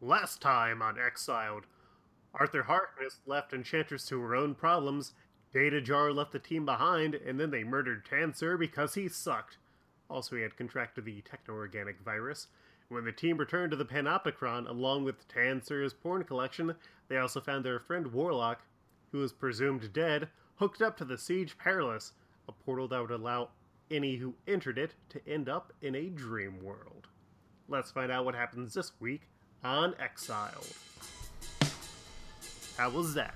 [0.00, 1.64] Last time on Exiled,
[2.32, 5.12] Arthur Harkness left Enchantress to her own problems,
[5.52, 9.58] Data Jar left the team behind, and then they murdered Tansur because he sucked.
[10.08, 12.46] Also, he had contracted the techno-organic virus.
[12.88, 16.76] When the team returned to the Panopticon, along with Tansur's porn collection,
[17.08, 18.62] they also found their friend Warlock,
[19.10, 22.12] who was presumed dead, hooked up to the Siege Perilous,
[22.46, 23.48] a portal that would allow
[23.90, 27.08] any who entered it to end up in a dream world.
[27.66, 29.22] Let's find out what happens this week
[29.64, 30.66] on Exiled.
[32.76, 33.34] How was that?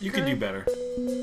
[0.00, 0.66] You could do better.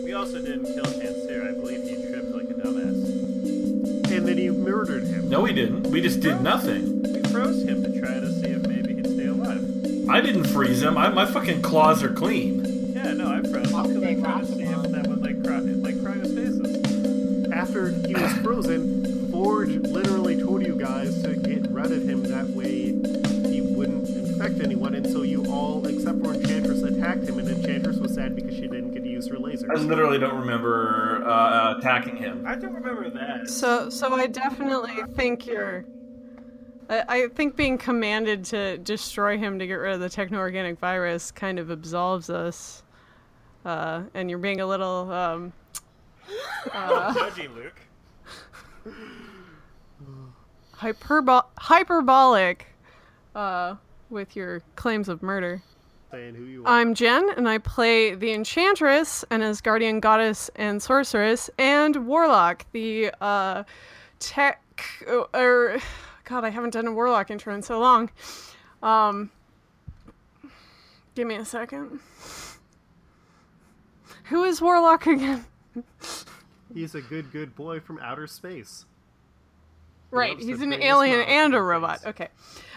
[0.04, 1.50] We also didn't kill Tansir.
[1.50, 4.12] I believe he tripped like a dumbass.
[4.12, 5.30] And then you murdered him.
[5.30, 5.88] No, we didn't.
[5.88, 7.04] We just did nothing.
[7.04, 10.10] We froze him to try to see if maybe he'd stay alive.
[10.10, 10.98] I didn't freeze him.
[10.98, 12.94] I, my fucking claws are clean.
[12.96, 15.60] Yeah, no, I froze him because I tried to see if that would like cry,
[15.60, 17.52] like cryostasis.
[17.54, 22.94] After he was frozen, Forge literally told you guys to get rid him that way
[23.50, 27.98] he wouldn't infect anyone, and so you all, except for Enchantress, attacked him, and Enchantress
[27.98, 29.70] was sad because she didn't get to use her lasers.
[29.70, 32.46] I literally don't remember uh, attacking him.
[32.48, 33.50] I don't remember that.
[33.50, 35.86] So, so I definitely think you're.
[36.90, 41.32] I, I think being commanded to destroy him to get rid of the techno-organic virus
[41.32, 42.84] kind of absolves us.
[43.64, 45.12] Uh, and you're being a little.
[45.12, 45.54] Um,
[46.66, 47.80] Judgy Luke.
[50.82, 52.66] hyperbo- hyperbolic
[53.36, 53.76] uh,
[54.10, 55.62] with your claims of murder.
[56.12, 56.68] Saying who you are.
[56.68, 62.66] I'm Jen, and I play the Enchantress, and as Guardian Goddess and Sorceress, and Warlock,
[62.74, 63.64] the uh,
[64.20, 64.62] tech.
[65.34, 65.80] Or,
[66.26, 68.10] God, I haven't done a Warlock intro in so long.
[68.84, 69.30] Um,
[71.16, 72.00] give me a second.
[74.26, 75.46] Who is Warlock again?
[76.74, 78.86] He's a good, good boy from outer space.
[80.12, 82.06] Right, he's an alien and a robot.
[82.06, 82.28] Okay.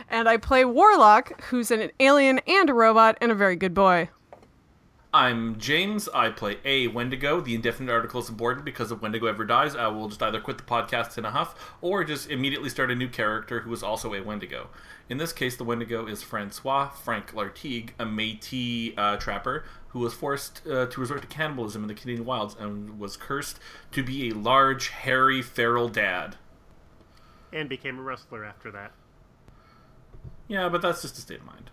[0.08, 4.08] And I play Warlock, who's an alien and a robot and a very good boy.
[5.12, 6.08] I'm James.
[6.12, 6.88] I play A.
[6.88, 7.40] Wendigo.
[7.40, 10.58] The indefinite article is important because if Wendigo ever dies, I will just either quit
[10.58, 14.12] the podcast in a huff or just immediately start a new character who is also
[14.12, 14.70] a Wendigo.
[15.08, 20.14] In this case, the Wendigo is Francois Frank Lartigue, a Métis uh, trapper who was
[20.14, 23.60] forced uh, to resort to cannibalism in the Canadian wilds and was cursed
[23.92, 26.36] to be a large, hairy, feral dad.
[27.54, 28.92] And became a wrestler after that.
[30.48, 31.70] Yeah, but that's just a state of mind.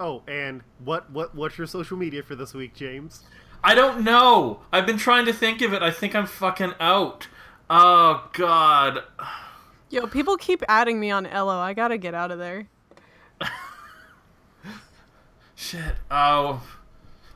[0.00, 3.22] Oh, and what, what what's your social media for this week, James?
[3.62, 4.60] I don't know.
[4.72, 5.82] I've been trying to think of it.
[5.82, 7.28] I think I'm fucking out.
[7.70, 9.04] Oh god.
[9.90, 11.58] Yo, people keep adding me on Elo.
[11.58, 12.68] I gotta get out of there.
[15.54, 15.94] Shit.
[16.10, 16.62] Oh.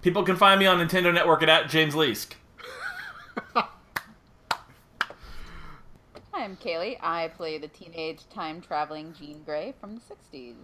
[0.02, 2.32] People can find me on Nintendo Network at, at James Leask.
[6.40, 6.96] Hi, I'm Kaylee.
[7.02, 10.54] I play the teenage time traveling Jean Grey from the 60s.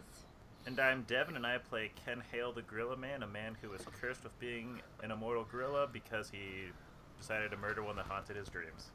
[0.64, 3.82] And I'm Devin, and I play Ken Hale, the Gorilla Man, a man who was
[4.00, 6.70] cursed with being an immortal gorilla because he
[7.20, 8.86] decided to murder one that haunted his dreams.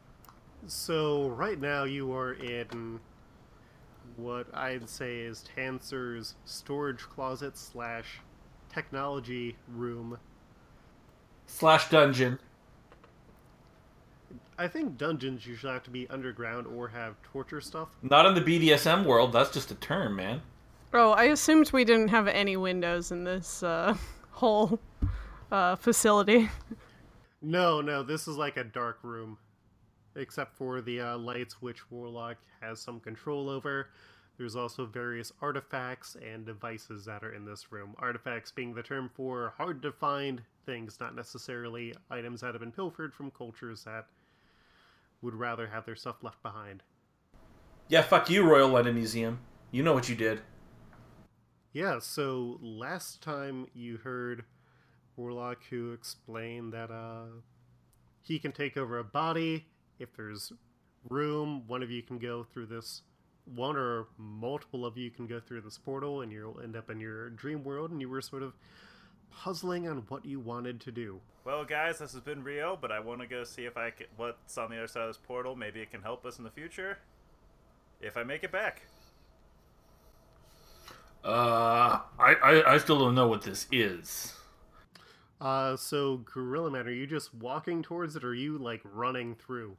[0.65, 2.99] So right now you are in
[4.17, 8.21] what I'd say is Tanser's storage closet slash
[8.73, 10.17] technology room.
[11.45, 12.39] Slash dungeon.
[14.61, 17.89] I think dungeons usually have to be underground or have torture stuff.
[18.03, 19.33] Not in the BDSM world.
[19.33, 20.43] That's just a term, man.
[20.93, 23.95] Oh, I assumed we didn't have any windows in this uh,
[24.29, 24.79] whole
[25.51, 26.47] uh, facility.
[27.41, 29.39] No, no, this is like a dark room,
[30.15, 33.89] except for the uh, lights, which Warlock has some control over.
[34.37, 37.95] There's also various artifacts and devices that are in this room.
[37.97, 42.71] Artifacts being the term for hard to find things, not necessarily items that have been
[42.71, 44.05] pilfered from cultures that
[45.21, 46.83] would rather have their stuff left behind.
[47.87, 49.39] Yeah, fuck you, Royal London Museum.
[49.71, 50.41] You know what you did.
[51.73, 54.43] Yeah, so last time you heard
[55.15, 57.41] Warlock who explained that uh
[58.21, 59.65] he can take over a body
[59.99, 60.51] if there's
[61.09, 63.01] room, one of you can go through this
[63.45, 66.99] one or multiple of you can go through this portal and you'll end up in
[66.99, 68.53] your dream world and you were sort of
[69.31, 71.19] puzzling on what you wanted to do.
[71.43, 74.07] Well, guys, this has been Rio, but I want to go see if I can,
[74.15, 75.55] what's on the other side of this portal.
[75.55, 76.99] Maybe it can help us in the future.
[77.99, 78.83] If I make it back.
[81.23, 84.35] Uh, I, I, I still don't know what this is.
[85.39, 89.33] Uh so Gorilla Man, are you just walking towards it or are you like running
[89.33, 89.75] through?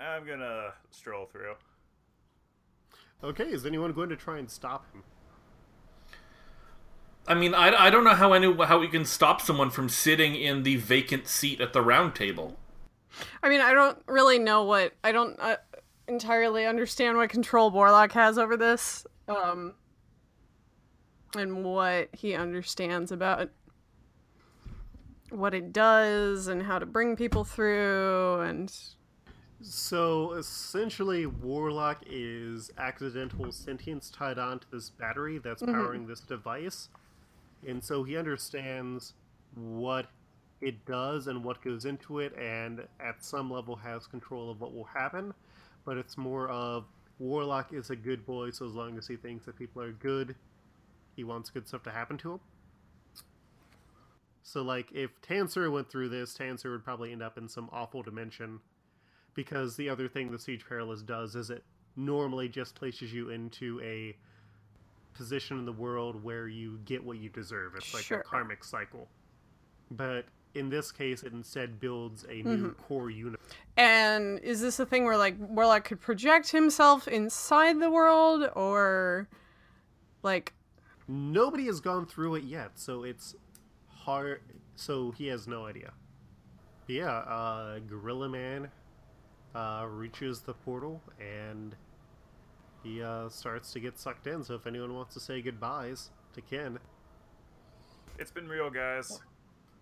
[0.00, 1.54] I'm gonna stroll through.
[3.22, 5.02] Okay, is anyone going to try and stop him?
[7.28, 10.34] I mean, I, I don't know how any how we can stop someone from sitting
[10.34, 12.58] in the vacant seat at the round table.
[13.42, 15.38] I mean, I don't really know what I don't.
[15.38, 15.56] Uh,
[16.08, 19.74] entirely understand what control Warlock has over this, um,
[21.36, 23.50] and what he understands about
[25.30, 28.72] what it does and how to bring people through and
[29.60, 36.88] So essentially, Warlock is accidental sentience tied onto this battery that's powering this device.
[37.66, 39.14] And so he understands
[39.54, 40.06] what
[40.60, 44.74] it does and what goes into it, and at some level has control of what
[44.74, 45.32] will happen.
[45.84, 46.84] But it's more of
[47.18, 50.34] Warlock is a good boy, so as long as he thinks that people are good,
[51.16, 52.40] he wants good stuff to happen to him.
[54.42, 58.02] So, like, if Tanser went through this, Tanser would probably end up in some awful
[58.02, 58.60] dimension
[59.34, 61.62] because the other thing the Siege Perilous does is it
[61.96, 64.16] normally just places you into a
[65.18, 67.74] position in the world where you get what you deserve.
[67.76, 68.20] It's like Sure.
[68.20, 69.08] a karmic cycle.
[69.90, 73.40] But in this case, it instead builds a new core unit.
[73.76, 79.28] And is this a thing where like Warlock could project himself inside the world or
[80.22, 80.54] like
[81.08, 83.34] Nobody has gone through it yet, so it's
[83.88, 84.42] hard.
[84.76, 85.92] So he has no idea.
[86.86, 88.70] Yeah, uh, Gorilla Man
[89.54, 91.74] uh, reaches the portal and
[92.82, 94.42] he uh, starts to get sucked in.
[94.44, 96.78] So if anyone wants to say goodbyes to Ken,
[98.18, 99.20] It's been real, guys.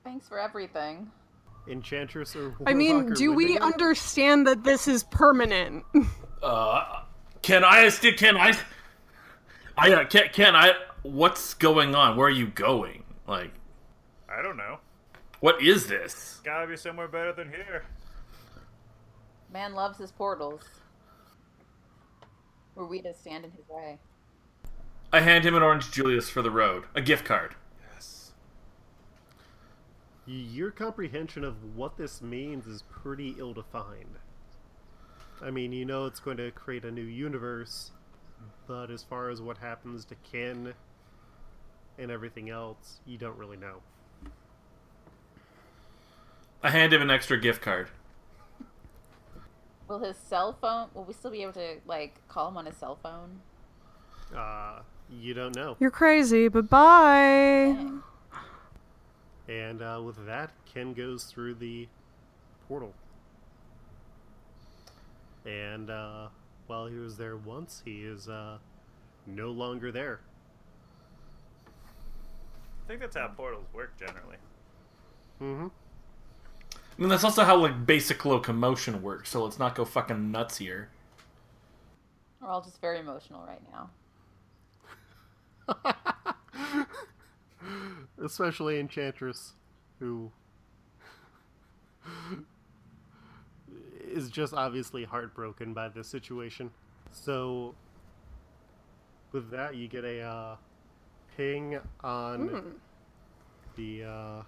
[0.05, 1.11] Thanks for everything.
[1.69, 3.65] Enchantress or I mean, do we Wendigo?
[3.65, 5.85] understand that this is permanent?
[6.43, 7.03] Uh,
[7.43, 8.53] can I still can I?
[9.77, 10.75] I uh, can can I?
[11.03, 12.17] What's going on?
[12.17, 13.03] Where are you going?
[13.27, 13.53] Like,
[14.29, 14.79] I don't know.
[15.41, 16.41] what is this?
[16.45, 17.85] Gotta be somewhere better than here.
[19.51, 20.63] Man loves his portals.
[22.77, 23.99] Were we to stand in his way?
[25.13, 27.55] I hand him an orange Julius for the road, a gift card.
[27.93, 28.33] Yes.
[30.27, 34.19] Your comprehension of what this means is pretty ill defined.
[35.43, 37.93] I mean, you know it's going to create a new universe,
[38.67, 40.75] but as far as what happens to Ken
[41.99, 43.81] and everything else, you don't really know.
[46.63, 47.89] I hand him an extra gift card.
[49.89, 50.89] Will his cell phone?
[50.95, 53.41] Will we still be able to like call him on his cell phone?
[54.37, 54.81] Uh,
[55.11, 55.77] you don't know.
[55.79, 57.75] You're crazy, but bye.
[57.77, 58.03] Dang.
[59.49, 61.87] And uh, with that, Ken goes through the
[62.67, 62.93] portal.
[65.45, 66.29] And uh,
[66.67, 68.59] while he was there once, he is uh,
[69.27, 70.21] no longer there.
[72.85, 74.37] I think that's how portals work generally.
[75.41, 75.69] Mm-hmm.
[76.97, 79.31] I mean, that's also how like basic locomotion works.
[79.31, 80.89] So let's not go fucking nuts here.
[82.41, 83.91] We're all just very emotional right now.
[88.25, 89.53] Especially Enchantress,
[89.99, 90.31] who
[94.01, 96.71] is just obviously heartbroken by this situation.
[97.11, 97.75] So,
[99.33, 100.57] with that, you get a uh,
[101.37, 102.77] ping on
[103.77, 104.43] the uh,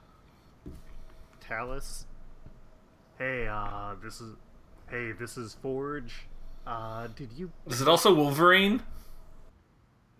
[1.40, 2.04] Tallus.
[3.18, 4.36] Hey, uh, this is
[4.90, 6.14] hey, this is Forge.
[6.66, 8.82] Uh, did you Is it also Wolverine?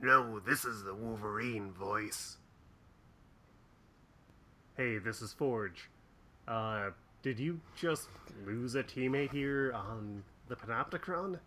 [0.01, 2.39] no, this is the Wolverine voice.
[4.77, 5.89] Hey, this is Forge.
[6.47, 6.91] Uh,
[7.23, 8.09] did you just
[8.47, 11.39] lose a teammate here on the Panopticon?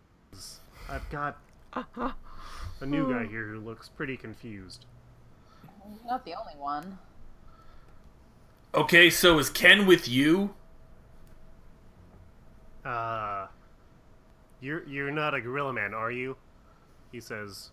[0.88, 1.38] I've got
[1.74, 4.86] a new guy here who looks pretty confused.
[5.90, 6.98] He's not the only one.
[8.74, 10.54] Okay, so is Ken with you?
[12.84, 13.46] Uh,
[14.60, 16.36] you're you're not a gorilla man, are you?
[17.12, 17.70] He says,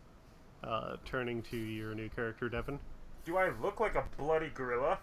[0.64, 2.80] uh, turning to your new character, Devin.
[3.26, 5.00] Do I look like a bloody gorilla?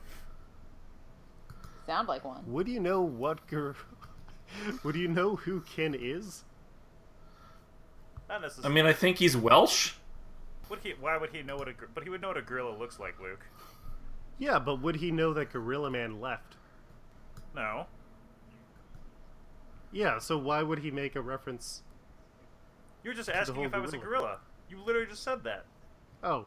[1.87, 2.43] Sound like one.
[2.47, 3.77] Would you know what gor-
[4.85, 6.45] Would you know who Ken is?
[8.29, 8.73] Not necessarily.
[8.73, 9.93] I mean, I think he's Welsh.
[10.69, 10.95] would he?
[11.01, 11.73] Why would he know what a?
[11.95, 13.47] But he would know what a gorilla looks like, Luke.
[14.39, 16.57] Yeah, but would he know that Gorilla Man left?
[17.55, 17.87] No.
[19.97, 21.83] Yeah, so why would he make a reference?
[23.03, 24.19] You were just asking whole if I was a gorilla.
[24.19, 24.39] gorilla.
[24.69, 25.65] You literally just said that,
[26.23, 26.45] Oh,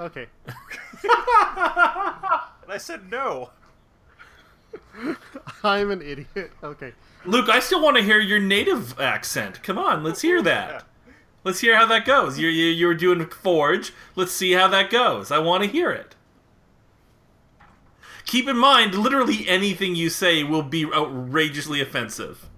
[0.00, 0.26] okay.
[0.46, 0.56] and
[1.04, 3.50] I said no.
[5.62, 6.50] I'm an idiot.
[6.62, 6.94] Okay.
[7.26, 9.62] Luke, I still want to hear your native accent.
[9.62, 10.84] Come on, let's hear that.
[11.44, 12.38] Let's hear how that goes.
[12.38, 13.92] You're, you you're doing Forge.
[14.16, 15.30] Let's see how that goes.
[15.30, 16.14] I want to hear it.
[18.24, 22.48] Keep in mind, literally anything you say will be outrageously offensive.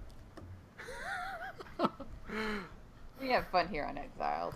[3.31, 4.55] We have fun here on Exiled.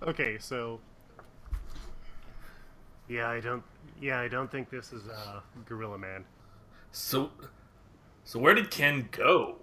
[0.00, 0.78] Okay, so
[3.08, 3.64] Yeah, I don't
[4.00, 6.24] yeah, I don't think this is uh Gorilla Man.
[6.92, 7.30] So,
[8.22, 9.56] so where did Ken go?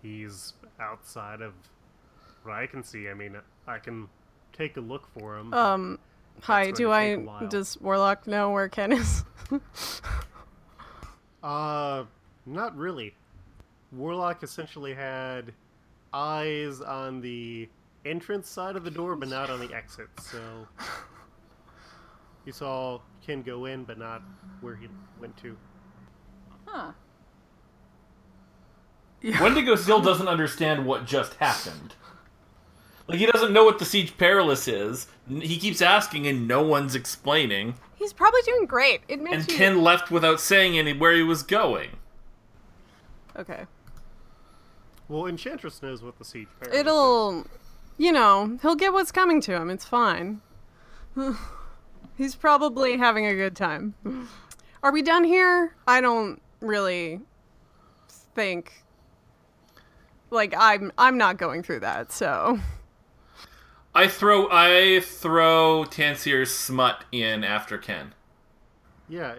[0.00, 1.52] He's outside of
[2.42, 3.10] what I can see.
[3.10, 3.36] I mean,
[3.66, 4.08] I can
[4.54, 5.52] take a look for him.
[5.52, 5.98] Um,
[6.40, 6.70] hi.
[6.70, 7.08] Do I?
[7.08, 7.48] take a while.
[7.48, 9.24] Does Warlock know where Ken is?
[11.42, 12.04] Uh,
[12.46, 13.14] not really.
[13.96, 15.52] Warlock essentially had
[16.12, 17.68] eyes on the
[18.04, 20.08] entrance side of the door, but not on the exit.
[20.20, 20.40] So
[22.44, 24.22] you saw Ken go in, but not
[24.60, 24.88] where he
[25.20, 25.56] went to.
[26.66, 26.92] Huh.
[29.40, 31.94] Wendigo still doesn't understand what just happened.
[33.06, 35.06] Like he doesn't know what the siege perilous is.
[35.28, 37.74] He keeps asking and no one's explaining.
[37.94, 39.02] He's probably doing great.
[39.08, 39.56] It makes And you.
[39.56, 41.90] Ken left without saying any where he was going.
[43.36, 43.64] Okay.
[45.08, 46.80] Well, Enchantress knows what the siege perilous.
[46.80, 47.46] It'll,
[47.98, 49.70] you know, he'll get what's coming to him.
[49.70, 50.40] It's fine.
[52.16, 53.94] He's probably having a good time.
[54.82, 55.74] Are we done here?
[55.86, 57.20] I don't really
[58.08, 58.84] think
[60.30, 62.12] like I'm I'm not going through that.
[62.12, 62.60] So,
[63.94, 68.14] I throw I throw Tansier's smut in after Ken.
[69.08, 69.34] Yeah,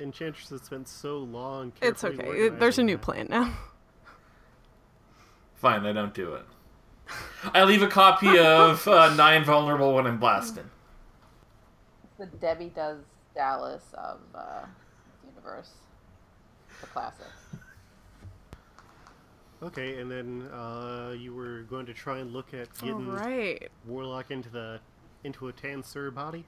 [0.00, 1.72] Enchantress has spent so long.
[1.80, 2.48] it's okay.
[2.48, 3.02] There's a new that.
[3.02, 3.56] plan now.
[5.60, 6.46] Fine, I don't do it.
[7.52, 10.68] I leave a copy of uh, Nine Vulnerable when I'm blasting.
[12.18, 12.98] The Debbie Does
[13.34, 14.64] Dallas of uh,
[15.26, 15.70] universe.
[16.80, 17.26] The classic.
[19.62, 23.68] Okay, and then uh, you were going to try and look at All getting right.
[23.86, 24.80] Warlock into the
[25.24, 26.46] into a Tansur body.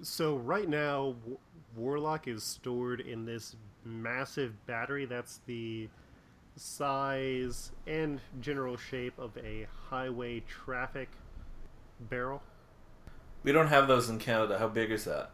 [0.00, 1.38] So right now, W-
[1.76, 5.04] Warlock is stored in this massive battery.
[5.04, 5.88] That's the
[6.56, 11.08] size and general shape of a highway traffic
[12.00, 12.42] barrel.
[13.42, 14.58] We don't have those in Canada.
[14.58, 15.30] How big is that?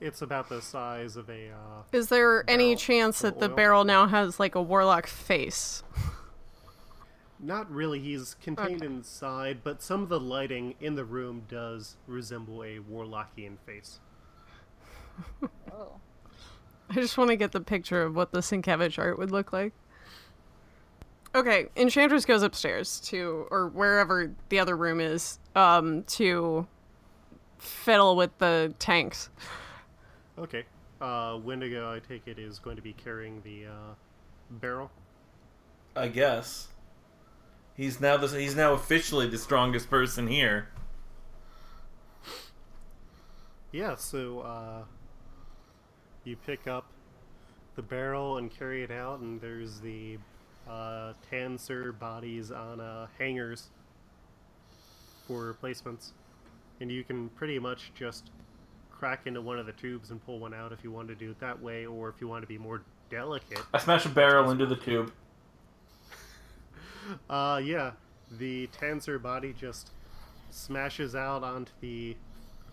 [0.00, 1.50] It's about the size of a.
[1.50, 5.82] Uh, Is there any chance full that the barrel now has like a warlock face?
[7.38, 7.98] not really.
[8.00, 8.86] He's contained Okay.
[8.86, 14.00] inside, but some of the lighting in the room does resemble a Warlockian face.
[15.72, 16.00] Oh.
[16.92, 19.72] I just want to get the picture of what the Sienkiewicz art would look like.
[21.34, 26.66] Okay, Enchantress goes upstairs to, or wherever the other room is, um, to
[27.56, 29.30] fiddle with the tanks.
[30.38, 30.64] Okay.
[31.00, 33.94] Uh, Wendigo, I take it, is going to be carrying the uh,
[34.50, 34.90] barrel.
[35.96, 36.68] I guess.
[37.74, 40.68] He's now the, he's now officially the strongest person here.
[43.72, 44.82] Yeah, so uh,
[46.24, 46.86] you pick up
[47.74, 50.18] the barrel and carry it out, and there's the
[50.68, 53.70] uh, Tansur bodies on uh, hangers
[55.26, 56.12] for replacements.
[56.80, 58.30] And you can pretty much just
[58.90, 61.30] crack into one of the tubes and pull one out if you want to do
[61.30, 63.60] it that way, or if you want to be more delicate.
[63.72, 65.12] I smash a barrel into the tube.
[67.28, 67.90] Uh, yeah,
[68.38, 69.90] the Tansur body just
[70.50, 72.16] smashes out onto the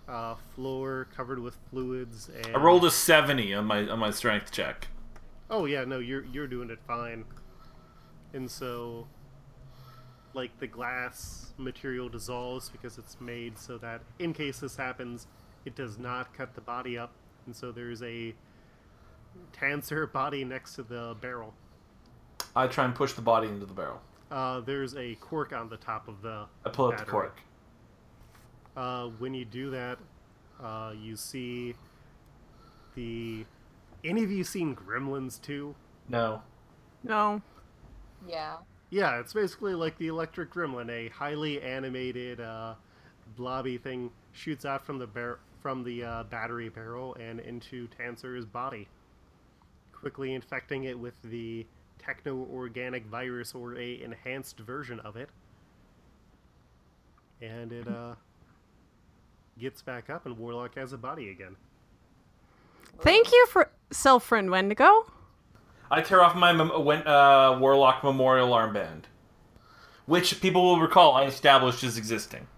[0.10, 2.30] uh, floor covered with fluids.
[2.44, 4.88] And I rolled a seventy on my on my strength check.
[5.50, 7.26] Oh yeah, no, you're you're doing it fine.
[8.34, 9.08] And so,
[10.34, 15.28] like the glass material dissolves because it's made so that in case this happens,
[15.66, 17.12] it does not cut the body up.
[17.46, 18.34] And so there's a
[19.54, 21.54] Tansur body next to the barrel.
[22.56, 24.02] I try and push the body into the barrel.
[24.32, 26.46] Uh, there's a cork on the top of the.
[26.66, 27.42] I pull out the cork.
[28.76, 29.98] Uh, when you do that,
[30.64, 31.76] uh, you see
[32.96, 33.46] the.
[34.04, 35.76] Any of you seen Gremlins 2?
[36.08, 36.42] No.
[37.04, 37.42] No.
[38.28, 38.58] Yeah.
[38.90, 42.74] Yeah, it's basically like the electric gremlin, a highly animated uh,
[43.36, 48.46] blobby thing shoots out from the bar- from the uh, battery barrel and into Tansur's
[48.46, 48.88] body,
[49.94, 51.68] quickly infecting it with the
[52.00, 55.30] techno-organic virus or a enhanced version of it.
[57.42, 58.16] And it uh,
[59.60, 61.56] gets back up, and Warlock has a body again.
[63.02, 65.12] Thank you for self friend Wendigo.
[65.92, 69.04] I tear off my mem- when, uh, Warlock Memorial armband,
[70.06, 72.48] which people will recall I established as existing.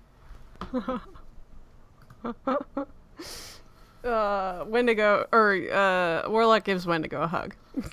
[4.04, 7.56] Uh, Wendigo or uh, Warlock gives Wendigo a hug.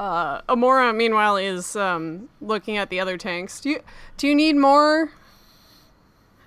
[0.00, 3.60] uh, Amora, meanwhile, is um, looking at the other tanks.
[3.60, 3.80] Do you
[4.16, 5.12] do you need more?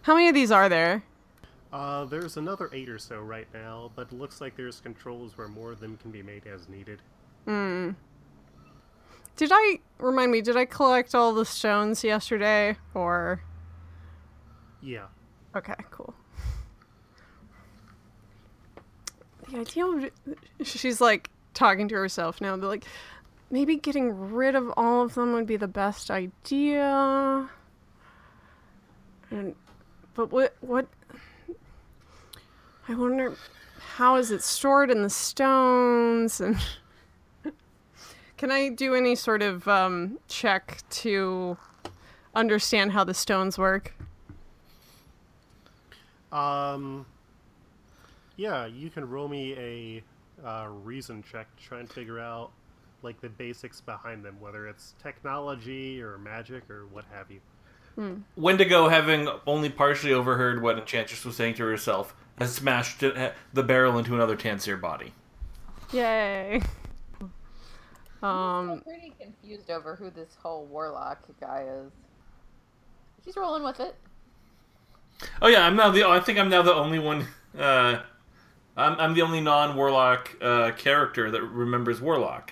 [0.09, 1.03] How many of these are there?
[1.71, 5.47] Uh, there's another eight or so right now, but it looks like there's controls where
[5.47, 6.99] more of them can be made as needed.
[7.45, 7.91] Hmm.
[9.35, 10.41] Did I remind me?
[10.41, 12.75] Did I collect all the stones yesterday?
[12.95, 13.43] Or
[14.81, 15.05] Yeah.
[15.55, 16.15] okay, cool.
[19.47, 20.09] The idea of
[20.63, 22.57] she's like talking to herself now.
[22.57, 22.85] They're like,
[23.51, 27.47] maybe getting rid of all of them would be the best idea.
[29.29, 29.53] And
[30.19, 30.85] but what what
[32.89, 33.37] I wonder
[33.95, 36.57] how is it stored in the stones and
[38.37, 41.57] can I do any sort of um, check to
[42.35, 43.93] understand how the stones work?
[46.33, 47.05] Um,
[48.35, 50.03] yeah, you can roll me a
[50.45, 52.51] uh, reason check to try and figure out
[53.03, 57.39] like the basics behind them, whether it's technology or magic or what have you.
[58.35, 63.97] Wendigo, having only partially overheard what Enchantress was saying to herself, has smashed the barrel
[63.97, 65.13] into another Tanseer body.
[65.91, 66.61] Yay.
[68.21, 71.89] Um I'm pretty confused over who this whole warlock guy is.
[73.23, 73.95] She's rolling with it.
[75.41, 76.03] Oh yeah, I'm now the.
[76.05, 77.27] I think I'm now the only one.
[77.57, 78.01] Uh,
[78.75, 82.51] I'm I'm the only non-warlock uh, character that remembers warlock.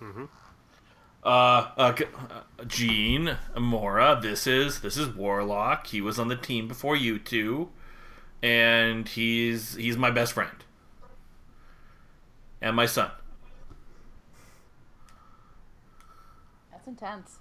[0.00, 0.28] Mhm.
[1.26, 1.92] Uh, uh,
[2.30, 4.22] uh, Jean, Amora.
[4.22, 5.88] This is this is warlock.
[5.88, 7.70] He was on the team before you two,
[8.44, 10.52] and he's he's my best friend
[12.62, 13.10] and my son.
[16.70, 17.38] That's intense.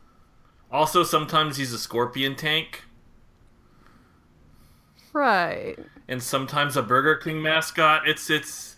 [0.71, 2.85] Also, sometimes he's a scorpion tank,
[5.13, 5.75] right.
[6.07, 8.07] and sometimes a Burger King mascot.
[8.07, 8.77] It's it's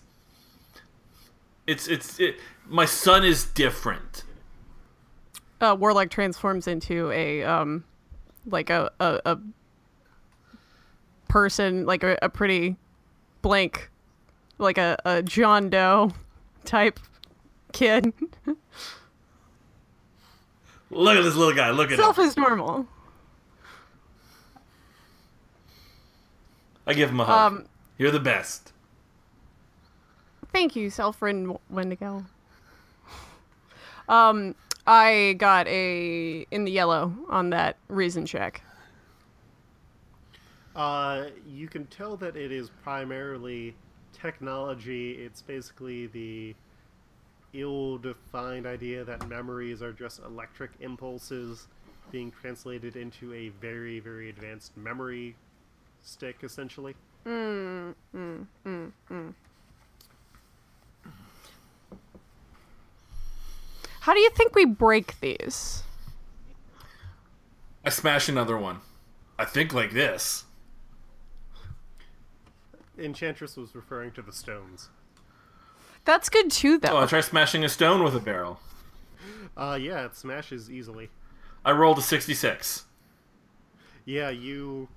[1.65, 2.35] it's it's it,
[2.67, 4.25] my son is different.
[5.61, 7.83] Uh, Warlock transforms into a um,
[8.45, 9.37] like a a, a
[11.27, 12.75] person, like a, a pretty
[13.41, 13.89] blank,
[14.57, 16.13] like a, a John Doe
[16.65, 16.99] type
[17.73, 18.13] kid.
[20.89, 21.71] Look at this little guy.
[21.71, 21.97] Look at.
[21.97, 22.25] Self him.
[22.25, 22.87] is normal.
[26.85, 27.53] I give him a hug.
[27.53, 27.65] Um,
[27.97, 28.71] You're the best.
[30.53, 32.25] thank you, Selfrin Wendigo.
[34.07, 34.55] Um,
[34.87, 38.61] I got a in the yellow on that reason check.
[40.75, 43.75] Uh, you can tell that it is primarily
[44.13, 45.13] technology.
[45.13, 46.55] It's basically the
[47.53, 51.67] ill-defined idea that memories are just electric impulses
[52.11, 55.35] being translated into a very, very advanced memory
[56.03, 56.95] stick, essentially.
[57.25, 58.91] Mm, mm, mm,
[64.07, 65.83] How do you think we break these?
[67.83, 68.79] I smash another one.
[69.37, 70.45] I think like this.
[72.97, 74.87] Enchantress was referring to the stones.
[76.05, 76.93] That's good too, though.
[76.93, 78.61] Oh, I try smashing a stone with a barrel.
[79.57, 81.09] Uh, yeah, it smashes easily.
[81.65, 82.85] I rolled a 66.
[84.05, 84.87] Yeah, you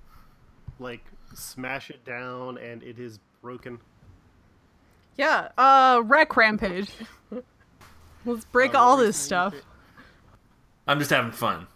[0.79, 3.79] like smash it down and it is broken.
[5.17, 5.49] yeah.
[5.57, 6.91] Uh, wreck rampage.
[8.25, 9.53] Let's break Uh, all this stuff.
[10.87, 11.67] I'm just having fun.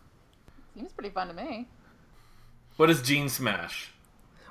[0.76, 1.68] Seems pretty fun to me.
[2.78, 3.92] What does Jean smash?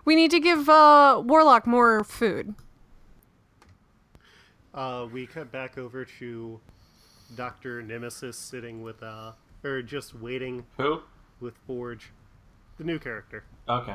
[0.05, 2.55] We need to give uh Warlock more food.
[4.73, 6.61] Uh, we cut back over to
[7.37, 11.01] Doctor Nemesis sitting with uh, or just waiting Who?
[11.41, 12.11] with Forge,
[12.79, 13.45] the new character.
[13.69, 13.95] Okay.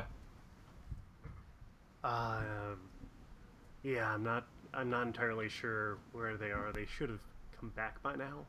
[2.02, 2.80] Um,
[3.82, 4.46] yeah, I'm not.
[4.72, 6.70] I'm not entirely sure where they are.
[6.72, 7.20] They should have
[7.60, 8.46] come back by now.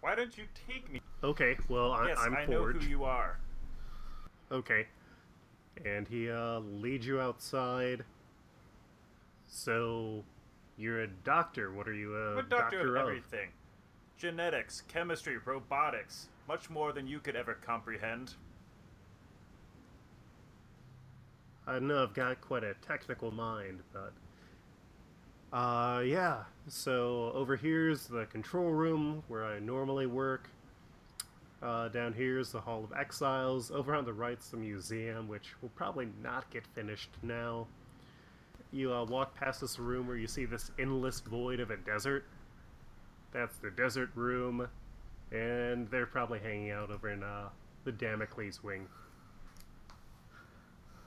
[0.00, 1.00] Why don't you take me?
[1.22, 3.38] Okay, well I, yes, I'm I know who you are.
[4.50, 4.86] Okay,
[5.84, 8.04] and he uh, leads you outside.
[9.48, 10.24] So,
[10.76, 11.72] you're a doctor.
[11.72, 13.08] What are you a I'm a doctor, doctor of of?
[13.08, 13.50] everything.
[14.18, 16.28] Genetics, chemistry, robotics.
[16.48, 18.34] Much more than you could ever comprehend.
[21.66, 24.12] I know I've got quite a technical mind, but
[25.52, 26.44] uh, yeah.
[26.68, 30.48] So over here's the control room where I normally work.
[31.62, 33.70] Uh, down here is the Hall of Exiles.
[33.70, 37.66] Over on the right's the museum, which will probably not get finished now.
[38.72, 42.24] You uh, walk past this room where you see this endless void of a desert.
[43.32, 44.66] That's the desert room,
[45.30, 47.50] and they're probably hanging out over in uh,
[47.84, 48.88] the Damocles wing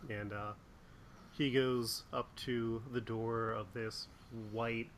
[0.10, 0.54] and uh,
[1.32, 4.08] he goes up to the door of this
[4.52, 4.90] white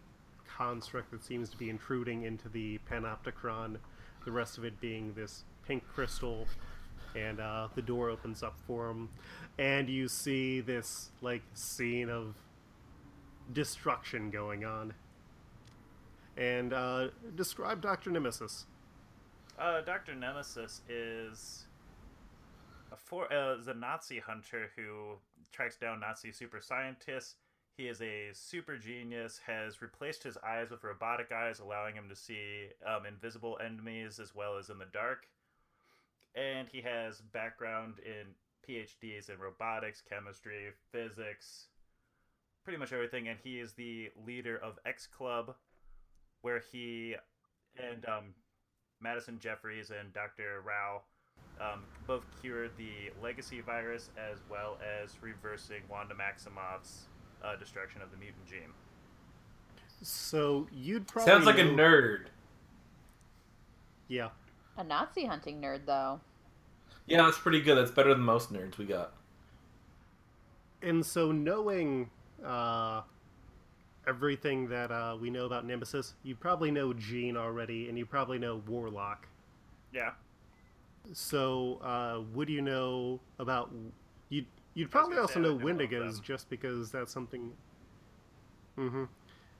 [0.47, 3.77] construct that seems to be intruding into the panopticon.
[4.25, 6.47] The rest of it being this pink crystal,
[7.15, 9.09] and uh, the door opens up for him,
[9.57, 12.35] and you see this like scene of
[13.53, 14.93] destruction going on.
[16.37, 18.65] And uh, describe Doctor Nemesis.
[19.59, 20.13] Uh, Dr.
[20.13, 21.65] Nemesis is
[22.91, 25.15] a for uh, is a Nazi hunter who
[25.51, 27.35] tracks down Nazi super scientists.
[27.77, 32.15] He is a super genius, has replaced his eyes with robotic eyes, allowing him to
[32.15, 35.27] see um, invisible enemies as well as in the dark.
[36.33, 38.33] And he has background in
[38.67, 41.67] PhDs in robotics, chemistry, physics,
[42.63, 43.27] pretty much everything.
[43.27, 45.53] And he is the leader of X Club,
[46.41, 47.15] where he
[47.77, 48.33] and um,
[48.99, 50.63] Madison Jeffries and Dr.
[50.65, 51.01] Rao
[51.61, 57.05] um, both cured the legacy virus as well as reversing Wanda Maximoff's
[57.43, 58.73] uh, destruction of the mutant gene.
[60.01, 62.25] So you'd probably Sounds like a nerd.
[64.07, 64.29] Yeah.
[64.77, 66.19] A Nazi hunting nerd, though.
[67.07, 67.75] Yeah, that's pretty good.
[67.77, 69.13] That's better than most nerds we got.
[70.81, 72.09] And so knowing
[72.45, 73.01] uh,
[74.07, 78.37] everything that uh, we know about Nemesis, you probably know Jean already, and you probably
[78.37, 79.27] know Warlock.
[79.93, 80.11] Yeah.
[81.13, 83.71] So uh, would you know about
[84.29, 84.45] you?
[84.77, 87.51] You'd probably also know know all Wendigos just because that's something.
[88.77, 89.05] Mm-hmm.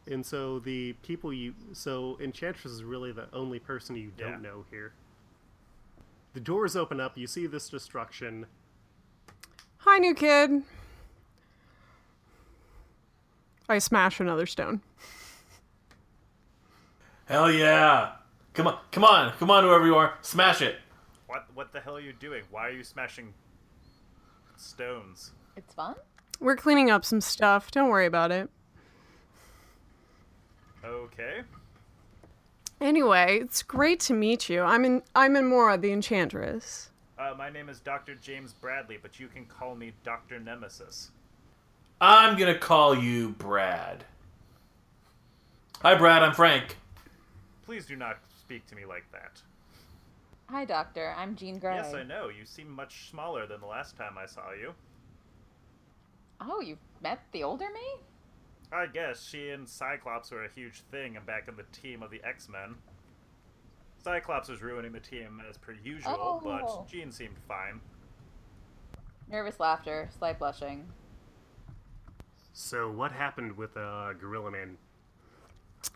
[0.06, 4.50] And so the people you so Enchantress is really the only person you don't Yeah.
[4.52, 4.94] know here.
[6.34, 7.18] The doors open up.
[7.18, 8.46] You see this destruction.
[9.78, 10.62] Hi, new kid.
[13.68, 14.82] I smash another stone.
[17.26, 18.12] Hell yeah!
[18.54, 20.76] Come on, come on, come on, whoever you are, smash it.
[21.26, 22.44] What what the hell are you doing?
[22.52, 23.34] Why are you smashing
[24.60, 25.32] stones?
[25.56, 25.96] It's fun.
[26.39, 27.72] We're cleaning up some stuff.
[27.72, 28.50] Don't worry about it.
[30.84, 31.41] Okay.
[32.80, 34.62] Anyway, it's great to meet you.
[34.62, 35.02] I'm in.
[35.15, 36.91] I'm in Mora, the Enchantress.
[37.17, 38.13] Uh, my name is Dr.
[38.15, 40.39] James Bradley, but you can call me Dr.
[40.39, 41.10] Nemesis.
[42.00, 44.04] I'm gonna call you Brad.
[45.82, 46.22] Hi, Brad.
[46.22, 46.78] I'm Frank.
[47.65, 49.41] Please do not speak to me like that.
[50.50, 51.14] Hi, Doctor.
[51.18, 51.76] I'm Jean Grey.
[51.76, 52.30] Yes, I know.
[52.30, 54.74] You seem much smaller than the last time I saw you.
[56.40, 58.02] Oh, you met the older me?
[58.72, 62.12] I guess she and Cyclops were a huge thing and back in the team of
[62.12, 62.76] the X Men.
[64.04, 66.40] Cyclops was ruining the team as per usual, Oh.
[66.44, 67.82] but Jean seemed fine.
[69.30, 70.88] Nervous laughter, slight blushing.
[72.54, 74.78] So what happened with uh, Gorilla Man?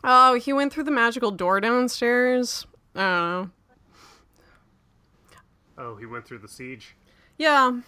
[0.03, 2.65] Oh, he went through the magical door downstairs.
[2.95, 3.09] I don't
[3.43, 3.49] know.
[5.81, 6.95] Oh, he went through the siege.
[7.37, 7.79] Yeah,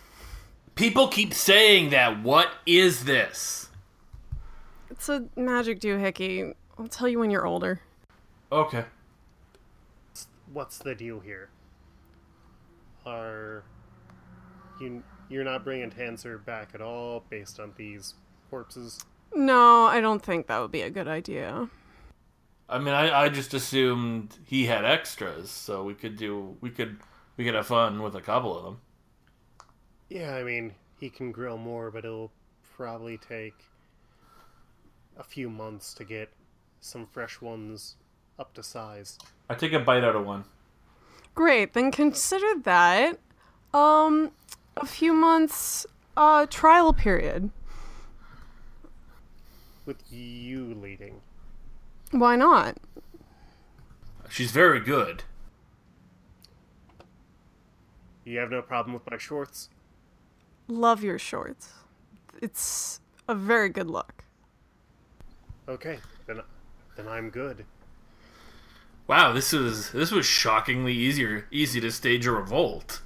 [0.76, 2.24] People keep saying that.
[2.24, 3.70] What is this?
[4.90, 6.54] it's a magic doohickey.
[6.78, 7.80] I'll tell you when you're older.
[8.52, 8.86] Okay.
[10.52, 11.50] What's the deal here?
[13.06, 13.64] Are
[14.80, 18.16] you you're not bringing Tanser back at all based on these
[18.50, 19.00] corpses?
[19.36, 21.70] No, I don't think that would be a good idea.
[22.70, 26.98] I mean, I, I just assumed he had extras, so we could do we could
[27.38, 28.82] we could have fun with a couple of them.
[30.10, 32.32] Yeah, I mean he can grill more, but it'll
[32.76, 33.56] probably take
[35.18, 36.30] a few months to get
[36.80, 37.96] some fresh ones
[38.40, 39.18] up to size.
[39.50, 40.46] I take a bite out of one.
[41.36, 43.20] Great, then consider that
[43.74, 44.32] um
[44.78, 47.50] a few months uh trial period.
[49.86, 51.22] With you leading.
[52.12, 52.78] Why not?
[54.30, 55.24] She's very good.
[58.26, 59.70] You have no problem with my shorts?
[60.68, 61.74] Love your shorts.
[62.42, 64.24] It's a very good look.
[65.68, 66.42] Okay, then
[66.96, 67.66] then I'm good.
[69.08, 73.02] Wow, this was this was shockingly easier easy to stage a revolt.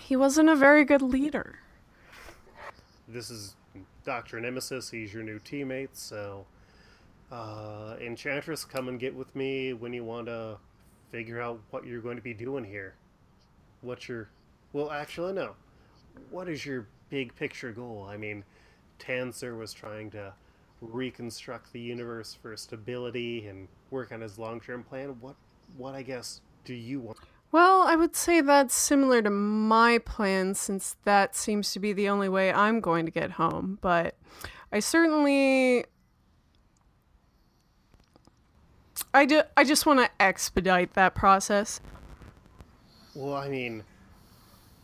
[0.00, 1.58] He wasn't a very good leader.
[3.08, 3.56] This is
[4.04, 4.40] Dr.
[4.40, 6.46] Nemesis, he's your new teammate, so
[7.30, 10.58] uh Enchantress, come and get with me when you want to
[11.14, 12.94] figure out what you're going to be doing here.
[13.82, 14.28] What's your
[14.72, 15.52] Well, actually no.
[16.30, 18.08] What is your big picture goal?
[18.10, 18.42] I mean,
[18.98, 20.32] Tanser was trying to
[20.80, 25.16] reconstruct the universe for stability and work on his long-term plan.
[25.20, 25.36] What
[25.76, 27.18] what I guess do you want?
[27.52, 32.08] Well, I would say that's similar to my plan since that seems to be the
[32.08, 34.16] only way I'm going to get home, but
[34.72, 35.84] I certainly
[39.14, 41.80] I do, I just want to expedite that process.
[43.14, 43.84] Well, I mean,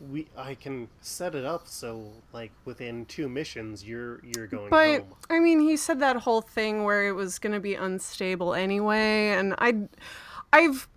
[0.09, 5.01] we I can set it up so like within two missions you're you're going But
[5.01, 5.15] home.
[5.29, 9.29] I mean, he said that whole thing where it was going to be unstable anyway,
[9.29, 9.75] and I,
[10.51, 10.87] I've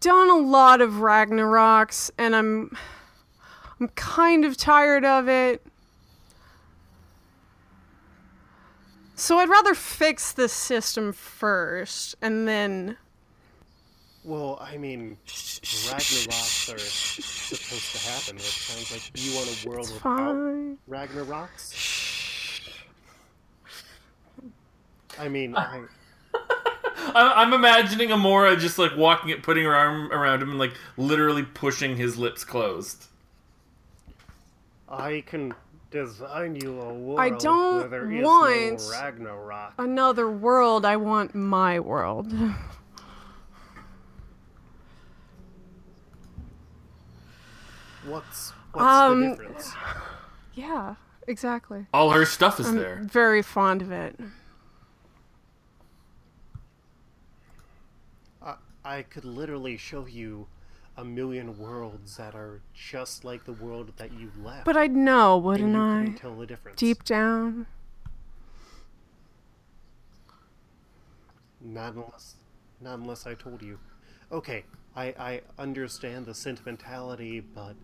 [0.00, 2.76] done a lot of Ragnaroks, and I'm,
[3.80, 5.64] I'm kind of tired of it.
[9.14, 12.96] So I'd rather fix the system first, and then.
[14.24, 18.36] Well, I mean, Ragnaroks are supposed to happen.
[18.36, 20.78] It sounds like you want a world It's without fine.
[20.88, 22.70] Ragnaroks.
[25.18, 25.82] I mean, I,
[26.34, 30.72] I- I'm imagining Amora just like walking it, putting her arm around him, and like
[30.96, 33.06] literally pushing his lips closed.
[34.88, 35.52] I can
[35.92, 39.74] design you a world I don't where there is want- no Ragnarok.
[39.78, 40.84] Another world.
[40.84, 42.32] I want my world.
[48.04, 49.72] What's what's Um, the difference?
[50.54, 51.86] yeah, exactly.
[51.94, 53.00] All her stuff is I'm there.
[53.02, 54.18] very fond of it.
[58.42, 60.48] I, I could literally show you
[60.96, 64.64] a million worlds that are just like the world that you left.
[64.64, 66.14] But I'd know, wouldn't you I?
[66.18, 66.78] tell the difference.
[66.78, 67.66] Deep down.
[71.60, 72.34] Not unless,
[72.80, 73.78] not unless I told you.
[74.30, 74.64] Okay,
[74.96, 77.74] I I understand the sentimentality, but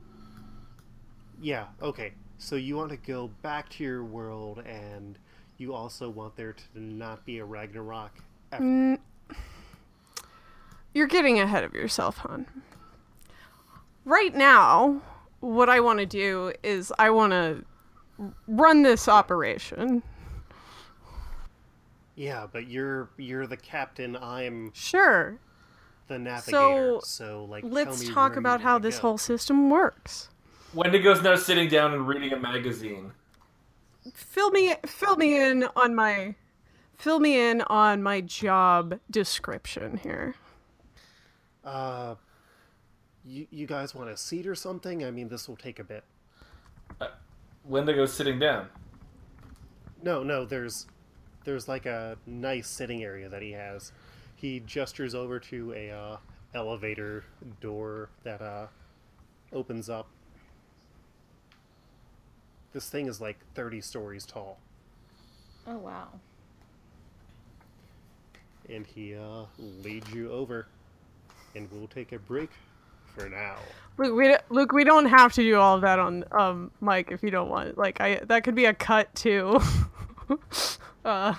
[1.40, 2.12] yeah, okay.
[2.38, 5.18] So you want to go back to your world, and
[5.58, 8.12] you also want there to not be a Ragnarok.
[8.52, 8.98] F- Mm,
[10.94, 12.46] you're getting ahead of yourself, hon.
[14.08, 15.02] Right now,
[15.40, 17.62] what I want to do is I want to
[18.46, 20.02] run this operation.
[22.14, 24.16] Yeah, but you're you're the captain.
[24.16, 25.38] I'm Sure.
[26.06, 26.50] the navigator.
[26.50, 29.02] So, So, like, Let's me talk about how this go.
[29.02, 30.30] whole system works.
[30.72, 33.12] Wendigo's now sitting down and reading a magazine.
[34.14, 36.34] Fill me fill me in on my
[36.96, 40.34] fill me in on my job description here.
[41.62, 42.14] Uh,
[43.28, 45.04] you you guys want a seat or something?
[45.04, 46.04] I mean, this will take a bit.
[47.64, 48.68] Wendigo's sitting down.
[50.02, 50.86] No, no, there's
[51.44, 53.92] there's like a nice sitting area that he has.
[54.34, 56.16] He gestures over to a uh,
[56.54, 57.24] elevator
[57.60, 58.66] door that uh
[59.52, 60.08] opens up.
[62.72, 64.58] This thing is like 30 stories tall,
[65.66, 66.08] Oh wow.
[68.68, 70.66] and he uh leads you over.
[71.54, 72.50] And we'll take a break
[73.18, 73.56] for now.
[73.96, 77.22] Luke, we Luke, we don't have to do all of that on um Mike if
[77.22, 77.76] you don't want.
[77.76, 79.60] Like I that could be a cut too.
[81.04, 81.34] uh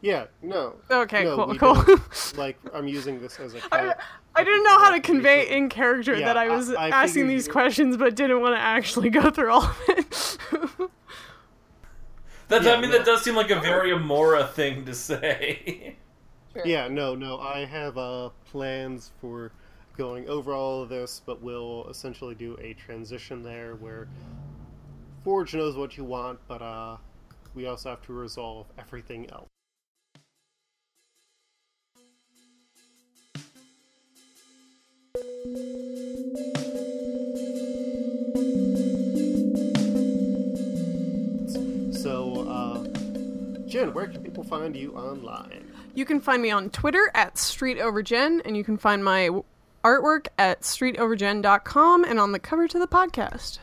[0.00, 0.74] Yeah, no.
[0.90, 1.96] okay, no, cool, cool.
[2.36, 4.00] like I'm using this as a I, cut.
[4.34, 7.28] I didn't know how to convey in character Yeah, that I I- was I asking
[7.28, 10.38] these questions, but didn't want to actually go through all of it.
[12.48, 12.98] That, Yeah, I mean, no.
[12.98, 15.96] that does seem like a very Amora thing to say.
[16.54, 16.64] Sure.
[16.64, 17.38] Yeah, no, no.
[17.40, 19.50] I have uh, plans for
[19.96, 24.08] going over all of this, but we'll essentially do a transition there where
[25.24, 26.96] Forge knows what you want, but uh,
[27.54, 29.48] we also have to resolve everything else.
[41.92, 45.66] So, uh, Jen, where can people find you online?
[45.96, 49.30] you can find me on Twitter at StreetOverGen, and you can find my
[49.86, 53.58] artwork at StreetOverGen.com and on the cover to the podcast.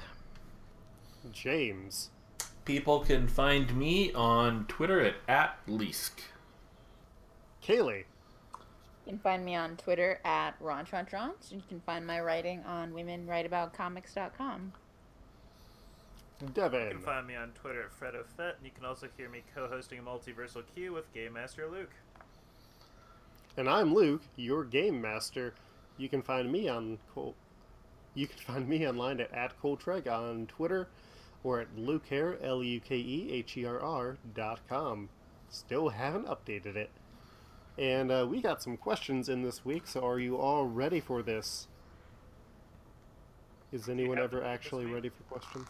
[1.34, 2.12] James.
[2.64, 6.12] People can find me on Twitter at, at Leask.
[7.62, 8.06] Kaylee.
[9.06, 11.52] You can find me on Twitter at RonTronTrons.
[11.52, 14.72] and You can find my writing on WomenWriteAboutComics.com.
[16.54, 16.82] Devin.
[16.84, 20.00] You can find me on Twitter at FredOFet, and you can also hear me co-hosting
[20.00, 21.92] a Multiversal Q with Game Master Luke.
[23.58, 25.54] And I'm Luke, your game master.
[25.98, 27.36] You can find me on Col-
[28.16, 30.88] You can find me online at, at Coltreg on Twitter
[31.44, 35.10] or at Lukeherr, L U K E H E R R dot com.
[35.50, 36.90] Still haven't updated it.
[37.78, 41.24] And uh, we got some questions in this week, so are you all ready for
[41.24, 41.68] this?
[43.72, 45.68] Is anyone ever actually ready for questions?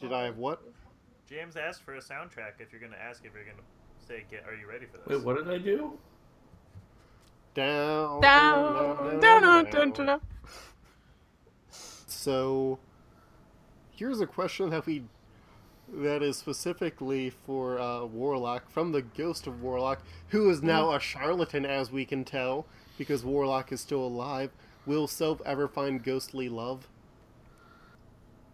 [0.00, 0.60] Did I have what?
[1.28, 2.54] James asked for a soundtrack.
[2.58, 4.98] If you're going to ask, if you're going to say, "Get, are you ready for
[4.98, 5.96] this?" Wait, what did I do?
[7.54, 10.20] Down, Down, down, down, down.
[11.70, 12.78] So,
[13.92, 15.04] here's a question that we
[15.92, 20.98] that is specifically for uh, Warlock from the Ghost of Warlock, who is now a
[20.98, 22.66] charlatan, as we can tell,
[22.98, 24.50] because Warlock is still alive.
[24.86, 26.88] Will Self ever find ghostly love?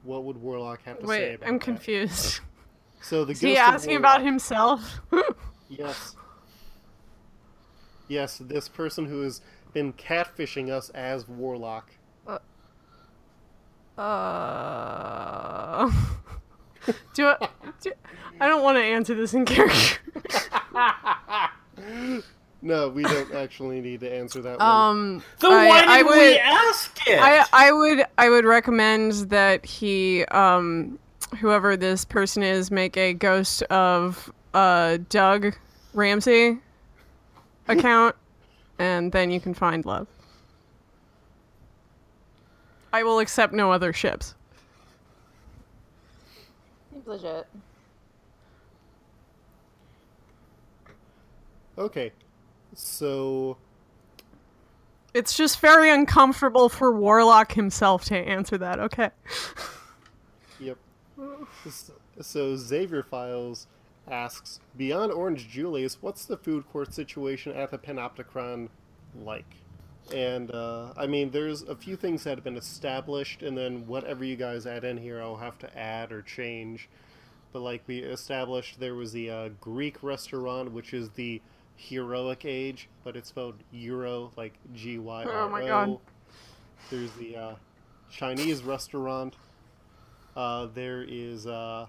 [0.02, 1.60] What would Warlock have to say Wait, I'm that?
[1.64, 2.40] confused.
[3.00, 5.00] So the Is he asking about himself?
[5.72, 6.16] Yes.
[8.10, 9.40] Yes, this person who has
[9.72, 11.92] been catfishing us as Warlock.
[12.26, 12.40] Uh,
[17.14, 17.48] do, I,
[17.80, 17.92] do
[18.40, 19.98] I don't want to answer this in character.
[22.62, 24.68] No, we don't actually need to answer that one.
[24.68, 27.18] Um, Then I- why did I we would- ask it?
[27.18, 30.98] I I would I would recommend that he um
[31.40, 35.54] whoever this person is make a ghost of uh, Doug
[35.94, 36.58] Ramsey
[37.68, 38.16] account,
[38.78, 40.06] and then you can find love.
[42.92, 44.34] I will accept no other ships.
[46.92, 47.46] Seems legit.
[51.78, 52.12] Okay,
[52.74, 53.56] so
[55.12, 58.78] It's just very uncomfortable for Warlock himself to answer that.
[58.78, 59.10] Okay.
[60.60, 60.76] Yep.
[62.20, 63.66] So Xavier Files
[64.08, 68.68] asks, beyond Orange Julius, what's the food court situation at the Panopticon
[69.24, 69.56] like?
[70.14, 74.24] And uh, I mean, there's a few things that have been established, and then whatever
[74.24, 76.88] you guys add in here, I'll have to add or change.
[77.52, 81.40] But like we established, there was the uh, Greek restaurant, which is the
[81.76, 85.44] heroic age, but it's spelled Euro, like G Y R O.
[85.44, 85.98] Oh my God.
[86.90, 87.54] There's the uh,
[88.10, 89.34] Chinese restaurant.
[90.36, 91.86] Uh, there is uh,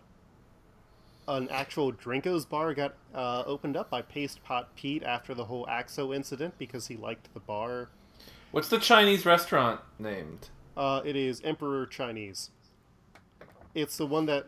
[1.28, 5.66] an actual Drinko's bar got uh, opened up by Paste Pot Pete after the whole
[5.68, 7.90] Axo incident because he liked the bar.
[8.52, 10.50] What's the Chinese restaurant named?
[10.76, 12.50] Uh, it is Emperor Chinese.
[13.74, 14.48] It's the one that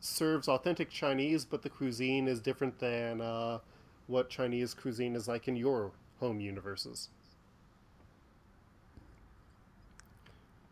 [0.00, 3.58] serves authentic Chinese, but the cuisine is different than uh,
[4.06, 7.10] what Chinese cuisine is like in your home universes.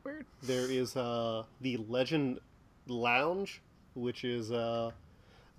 [0.04, 0.26] Weird.
[0.42, 2.40] There is uh, the Legend
[2.88, 3.62] Lounge,
[3.94, 4.90] which is uh,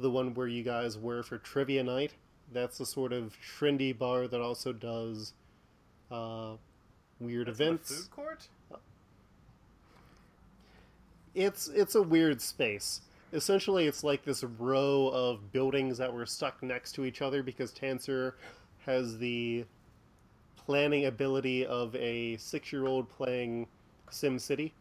[0.04, 2.13] the one where you guys were for trivia night.
[2.52, 5.34] That's the sort of trendy bar that also does
[6.12, 6.52] uh,
[7.20, 7.96] weird That's events.
[7.96, 8.48] food court?
[11.34, 13.02] it's it's a weird space.
[13.32, 17.72] Essentially, it's like this row of buildings that were stuck next to each other because
[17.72, 18.34] Tanser
[18.86, 19.66] has the
[20.56, 23.68] planning ability of a six-year-old playing
[24.12, 24.74] SimCity.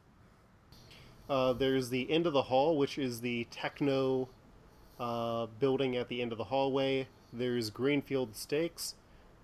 [1.31, 4.29] Uh, there's the end of the hall, which is the techno
[4.99, 7.09] uh, building at the end of the hallway.
[7.33, 8.95] There's Greenfield Steaks,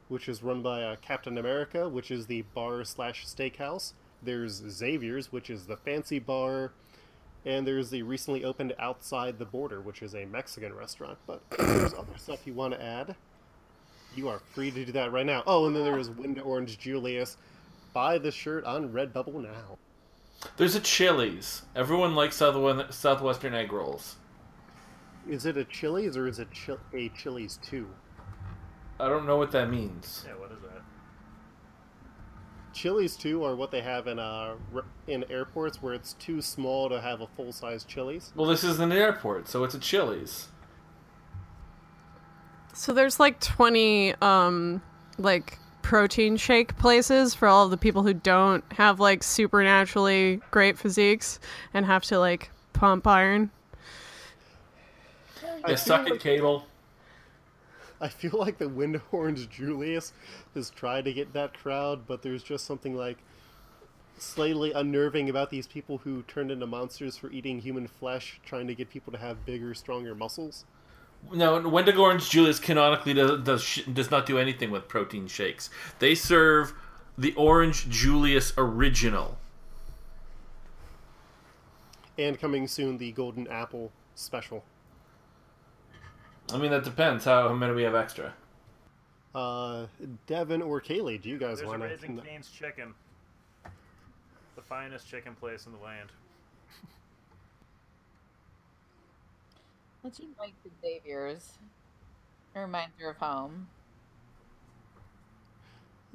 [0.08, 3.92] which is run by uh, Captain America, which is the bar slash steakhouse.
[4.22, 6.72] There's Xavier's, which is the fancy bar.
[7.44, 11.18] And there's the recently opened Outside the Border, which is a Mexican restaurant.
[11.26, 13.14] But if there's other stuff you want to add,
[14.14, 15.42] you are free to do that right now.
[15.46, 17.36] Oh, and then there is Wendigo Orange Julius.
[17.92, 19.78] Buy the shirt on Redbubble now.
[20.56, 21.62] There's a Chili's.
[21.74, 24.16] Everyone likes Southwe- Southwestern egg rolls.
[25.28, 27.86] Is it a Chili's or is it chil- a Chili's 2?
[29.00, 30.24] I don't know what that means.
[30.26, 30.82] Yeah, what is that?
[32.72, 34.54] Chili's 2 are what they have in uh,
[35.06, 38.32] in airports where it's too small to have a full size Chili's.
[38.34, 40.48] Well, this is an airport, so it's a Chili's.
[42.72, 44.80] So there's like 20 um
[45.18, 50.78] like protein shake places for all of the people who don't have like supernaturally great
[50.78, 51.40] physiques
[51.74, 53.50] and have to like pump iron.
[55.64, 56.66] I Yeah, suck it, cable.
[58.00, 60.12] I feel like the Wendigo Orange Julius
[60.54, 63.18] has tried to get that crowd, but there's just something like
[64.18, 68.74] slightly unnerving about these people who turned into monsters for eating human flesh, trying to
[68.74, 70.64] get people to have bigger, stronger muscles.
[71.32, 75.68] No, Wendigo Orange Julius canonically does does, does not do anything with protein shakes.
[75.98, 76.72] They serve
[77.16, 79.36] the Orange Julius original.
[82.16, 84.64] And coming soon, the Golden Apple special.
[86.52, 88.32] I mean, that depends how, how many we have extra.
[89.34, 89.86] Uh,
[90.26, 92.22] Devin or Kaylee, do you guys There's a want Raising to?
[92.22, 92.94] Cane's chicken.
[94.56, 96.10] The finest chicken place in the land.
[100.02, 101.58] Let's invite the Xavier's.
[102.54, 103.68] It reminds her of home.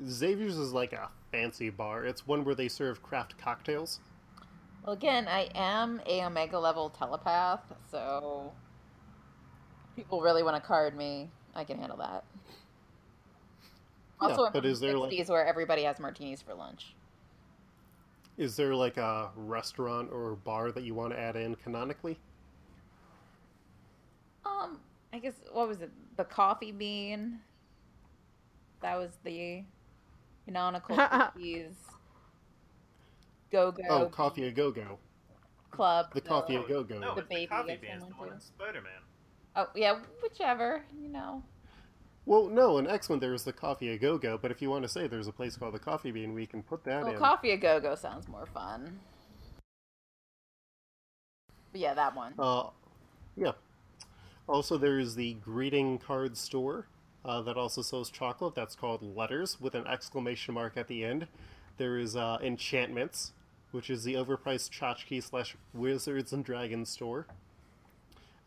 [0.03, 2.03] Xavier's is like a fancy bar.
[2.05, 3.99] It's one where they serve craft cocktails.
[4.83, 8.51] Well, again, I am a Omega level telepath, so
[9.95, 11.29] people really want to card me.
[11.56, 12.23] I can handle that.
[14.21, 16.95] Yeah, Also, but is there, like- 60s where everybody has martinis for lunch.
[18.38, 22.17] Is there like a restaurant or bar that you want to add in canonically?
[24.45, 24.80] Um,
[25.13, 25.91] I guess what was it?
[26.17, 27.39] The coffee bean.
[28.82, 29.63] That was the
[30.45, 31.74] canonical cookies.
[33.51, 33.84] Go go.
[33.88, 34.97] Oh, Coffee a Go Go.
[35.70, 36.07] club.
[36.13, 36.97] The Coffee a Go Go.
[36.97, 38.34] No, The the baby coffee gets beans, the one too.
[38.34, 38.91] in Spider-Man.
[39.56, 40.84] Oh yeah, whichever.
[41.01, 41.43] You know.
[42.26, 44.70] Well, no, in X Men there was the Coffee a Go Go, but if you
[44.70, 47.14] want to say there's a place called the Coffee Bean, we can put that Well,
[47.14, 47.20] in.
[47.20, 48.99] coffee a go go sounds more fun.
[51.72, 52.34] But yeah, that one.
[52.39, 52.68] Uh,
[53.36, 53.51] yeah.
[54.47, 56.88] Also, there's the greeting card store
[57.26, 58.56] uh, that also sells chocolate.
[58.56, 61.28] That's called Letters with an exclamation mark at the end.
[61.78, 63.32] There is uh, Enchantments,
[63.72, 67.26] which is the overpriced tchotchke slash Wizards and Dragons store.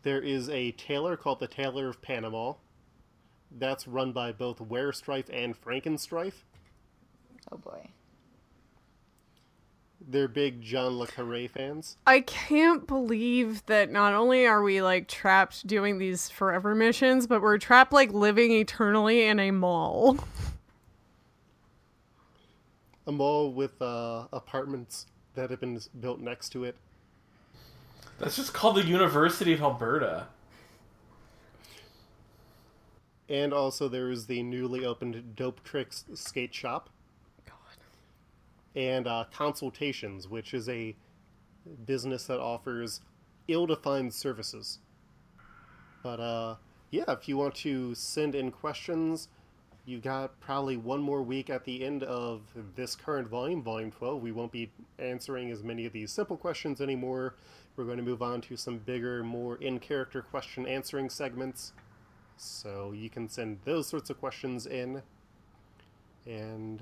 [0.03, 2.53] There is a tailor called the Tailor of Panama.
[3.51, 6.43] That's run by both Werestrife and Frankenstrife.
[7.51, 7.89] Oh boy.
[10.09, 11.97] They're big John Le Carre fans.
[12.05, 17.41] I can't believe that not only are we like trapped doing these forever missions, but
[17.41, 20.17] we're trapped like living eternally in a mall.
[23.05, 26.75] A mall with uh, apartments that have been built next to it.
[28.19, 30.27] That's just called the University of Alberta.
[33.29, 36.89] And also, there is the newly opened Dope Tricks skate shop.
[38.75, 40.95] And uh, Consultations, which is a
[41.85, 43.01] business that offers
[43.47, 44.79] ill defined services.
[46.03, 46.55] But uh,
[46.91, 49.29] yeah, if you want to send in questions,
[49.85, 52.41] you got probably one more week at the end of
[52.75, 54.21] this current volume, Volume 12.
[54.21, 57.35] We won't be answering as many of these simple questions anymore.
[57.77, 61.73] We're going to move on to some bigger, more in character question answering segments.
[62.35, 65.03] So you can send those sorts of questions in.
[66.25, 66.81] And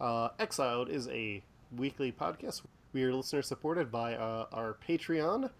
[0.00, 1.42] uh, Exiled is a
[1.76, 2.62] weekly podcast.
[2.92, 5.50] We are listener supported by uh, our Patreon,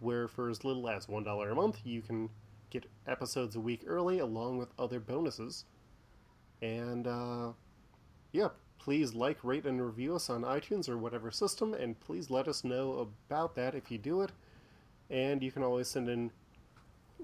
[0.00, 2.30] where for as little as $1 a month, you can
[2.70, 5.66] get episodes a week early along with other bonuses.
[6.62, 7.52] And uh,
[8.32, 8.48] yeah,
[8.82, 12.64] please like, rate, and review us on iTunes or whatever system, and please let us
[12.64, 14.32] know about that if you do it.
[15.08, 16.30] And you can always send in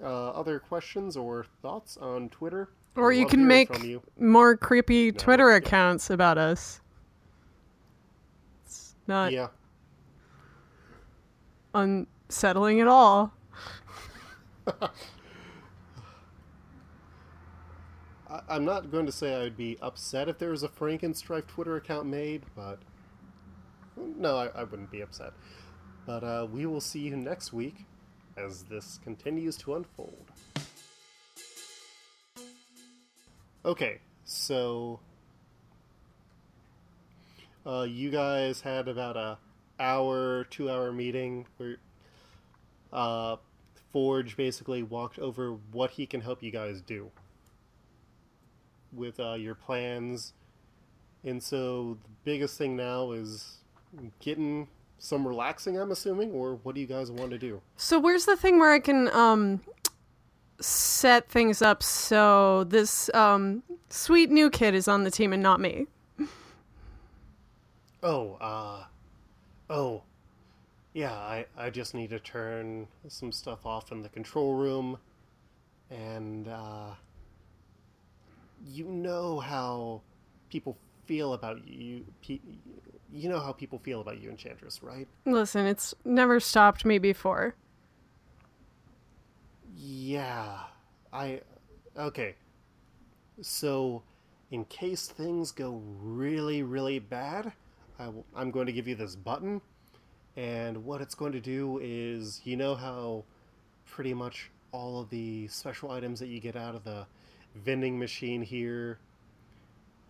[0.03, 2.69] uh, other questions or thoughts on Twitter.
[2.95, 4.03] Or you can make you.
[4.19, 6.81] more creepy No, Twitter accounts about us.
[8.65, 9.49] It's not Yeah,
[11.75, 13.33] unsettling at all.
[18.31, 21.47] I, I'm not going to say I would be upset if there was a Frankenstrife
[21.47, 22.79] Twitter account made, but
[23.97, 25.33] no, I, I wouldn't be upset.
[26.07, 27.85] But uh, we will see you next week
[28.37, 30.31] as this continues to unfold.
[33.65, 35.01] Okay, so
[37.67, 39.39] uh, you guys had about a
[39.81, 41.77] hour, two hour meeting where
[42.93, 43.37] uh,
[43.93, 47.11] Forge basically walked over what he can help you guys do
[48.93, 50.33] with uh, your plans.
[51.25, 53.59] And so the biggest thing now is
[54.21, 54.69] getting
[54.99, 57.61] some relaxing, I'm assuming, or what do you guys want to do?
[57.77, 59.61] So where's the thing where I can um
[60.61, 65.61] set things up so this um sweet new kid is on the team and not
[65.61, 65.87] me?
[68.03, 68.85] Oh, uh,
[69.71, 70.03] oh,
[70.95, 74.99] yeah, I, I just need to turn some stuff off in the control room,
[75.91, 76.91] and, uh,
[78.67, 80.03] you know how
[80.51, 82.41] people feel about you, pe-
[83.13, 85.09] you know how people feel about you, Enchantress, right?
[85.25, 87.55] Listen, it's never stopped me before.
[89.77, 90.59] Yeah,
[91.13, 91.41] I.
[91.97, 92.35] Okay.
[93.41, 94.03] So,
[94.51, 97.53] in case things go really, really bad,
[97.99, 99.61] I w- I'm going to give you this button,
[100.37, 103.25] and what it's going to do is, you know how
[103.87, 107.07] pretty much all of the special items that you get out of the
[107.65, 108.99] vending machine here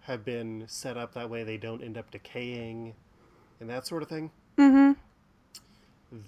[0.02, 2.94] have been set up that way they don't end up decaying
[3.60, 4.30] and that sort of thing?
[4.58, 4.92] Mm-hmm.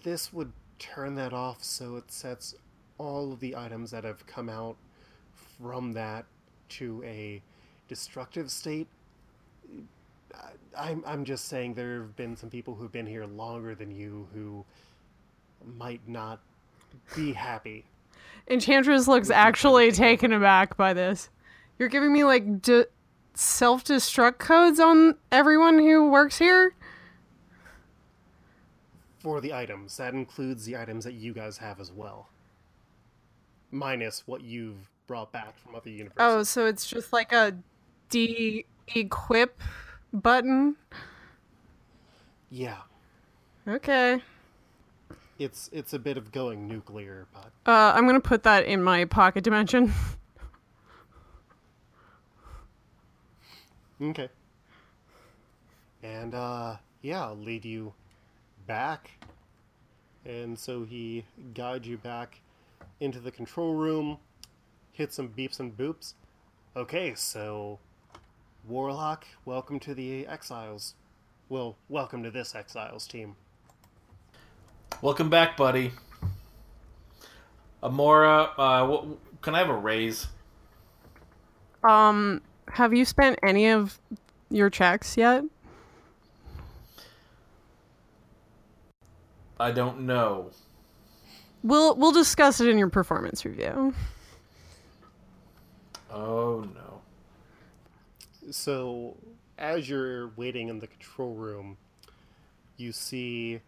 [0.05, 2.55] this would turn that off so it sets
[2.97, 4.77] all of the items that have come out
[5.61, 6.27] from that
[6.69, 7.43] to a
[7.89, 8.87] destructive state.
[10.77, 14.29] I'm, I'm just saying there have been some people who've been here longer than you
[14.33, 14.65] who
[15.77, 16.41] might not
[17.17, 17.85] be happy.
[18.51, 21.31] Enchantress looks actually taken aback by this.
[21.79, 22.85] You're giving me like d-
[23.33, 26.75] self-destruct codes on everyone who works here?
[29.21, 32.29] For the items, that includes the items that you guys have as well.
[33.71, 36.17] Minus what you've brought back from other universes.
[36.19, 37.57] Oh, so it's just like a
[38.09, 39.61] de-equip
[40.13, 40.75] button?
[42.51, 42.79] Yeah.
[43.69, 44.23] Okay.
[45.41, 49.07] It's it's a bit of going nuclear, but Uh, I'm gonna put that in my
[49.07, 49.93] pocket dimension.
[54.03, 54.31] Okay.
[56.03, 57.93] And uh yeah, I'll lead you
[58.67, 59.11] back.
[60.25, 62.41] And so he guides you back
[62.99, 64.17] into the control room,
[64.93, 66.15] hit some beeps and boops.
[66.75, 67.79] Okay, so
[68.67, 70.95] Warlock, welcome to the Exiles.
[71.51, 73.37] Well, welcome to this Exiles team.
[75.03, 75.93] Welcome back, buddy.
[77.83, 80.27] Amora, uh, wh- can I have a raise?
[81.83, 83.99] Um, have you spent any of
[84.51, 85.45] your checks yet?
[89.59, 90.51] I don't know.
[91.63, 93.95] we'll we'll discuss it in your performance review.
[96.11, 97.01] Oh no.
[98.51, 99.17] So,
[99.59, 101.77] as you're waiting in the control room,
[102.77, 103.61] you see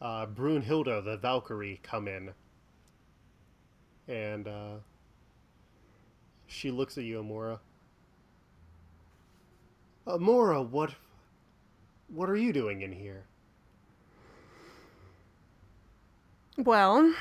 [0.00, 2.32] uh, Brunhilde, the Valkyrie, come in.
[4.08, 4.74] And uh,
[6.46, 7.58] she looks at you, Amora.
[10.06, 10.94] Amora, what,
[12.08, 13.24] what are you doing in here?
[16.56, 17.14] Well,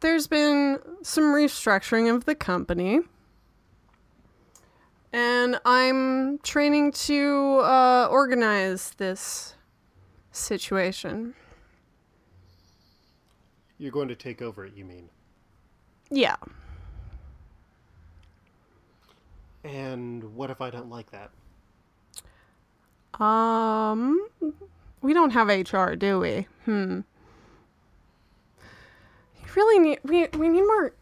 [0.00, 3.00] there's been some restructuring of the company.
[5.12, 9.54] And I'm training to uh, organize this
[10.32, 11.34] situation.
[13.78, 15.08] You're going to take over it, you mean?
[16.10, 16.36] Yeah.
[19.64, 21.30] And what if I don't like that?
[23.22, 24.28] Um,
[25.02, 26.46] we don't have HR, do we?
[26.64, 27.00] Hmm.
[28.60, 30.92] You really need we we need more.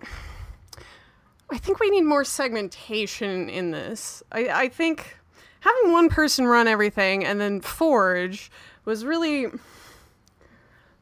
[1.51, 4.23] I think we need more segmentation in this.
[4.33, 5.19] I I think
[5.61, 8.51] having one person run everything and then forge
[8.85, 9.49] was really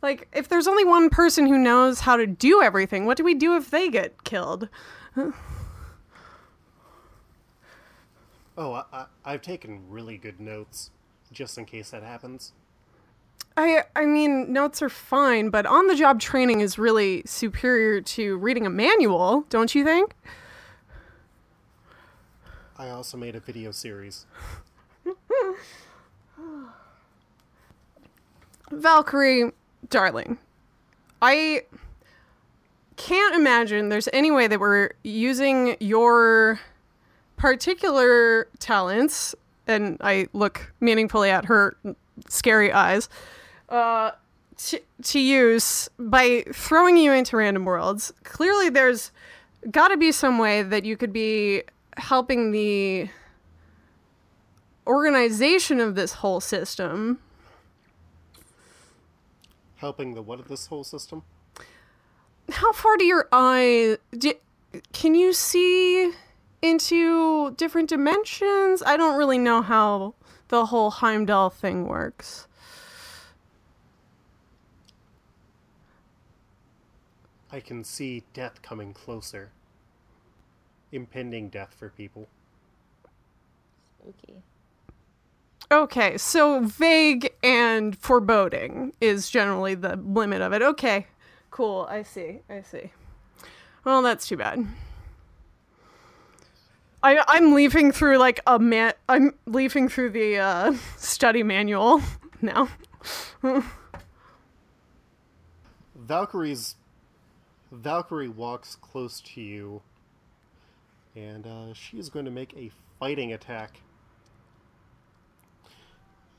[0.03, 3.35] like if there's only one person who knows how to do everything, what do we
[3.35, 4.69] do if they get killed?
[8.57, 10.91] Oh, I, I, I've taken really good notes,
[11.33, 12.53] just in case that happens.
[13.57, 18.37] I I mean, notes are fine, but on the job training is really superior to
[18.37, 20.15] reading a manual, don't you think?
[22.79, 24.27] I also made a video series.
[28.71, 29.53] Valkyrie,
[29.89, 30.39] darling,
[31.21, 31.63] I
[32.97, 36.61] can't imagine there's any way that we're using your
[37.37, 39.35] particular talents,
[39.67, 41.77] and I look meaningfully at her
[42.29, 43.09] scary eyes,
[43.69, 44.13] uh,
[44.57, 48.13] to, to use by throwing you into random worlds.
[48.25, 49.11] Clearly, there's
[49.71, 51.63] got to be some way that you could be
[51.97, 53.09] helping the
[54.87, 57.19] organization of this whole system
[59.83, 61.23] Helping the what of this whole system?
[62.51, 64.33] how far do your eye do,
[64.93, 66.13] can you see
[66.61, 70.13] into different dimensions i don't really know how
[70.49, 72.49] the whole heimdall thing works
[77.53, 79.51] I can see death coming closer.
[80.91, 82.27] Impending death for people.
[84.01, 84.43] Spooky.
[85.73, 91.07] Okay so vague and foreboding is generally the limit of it okay
[91.51, 92.93] cool i see i see
[93.85, 94.67] well that's too bad
[97.03, 98.93] I, I'm leafing through like a man.
[99.09, 102.01] I'm leafing through the uh, study manual
[102.41, 102.69] now.
[105.97, 106.77] Valkyrie's
[107.73, 109.83] Valkyrie walks close to you,
[111.17, 112.71] and uh, she is going to make a
[113.01, 113.81] fighting attack.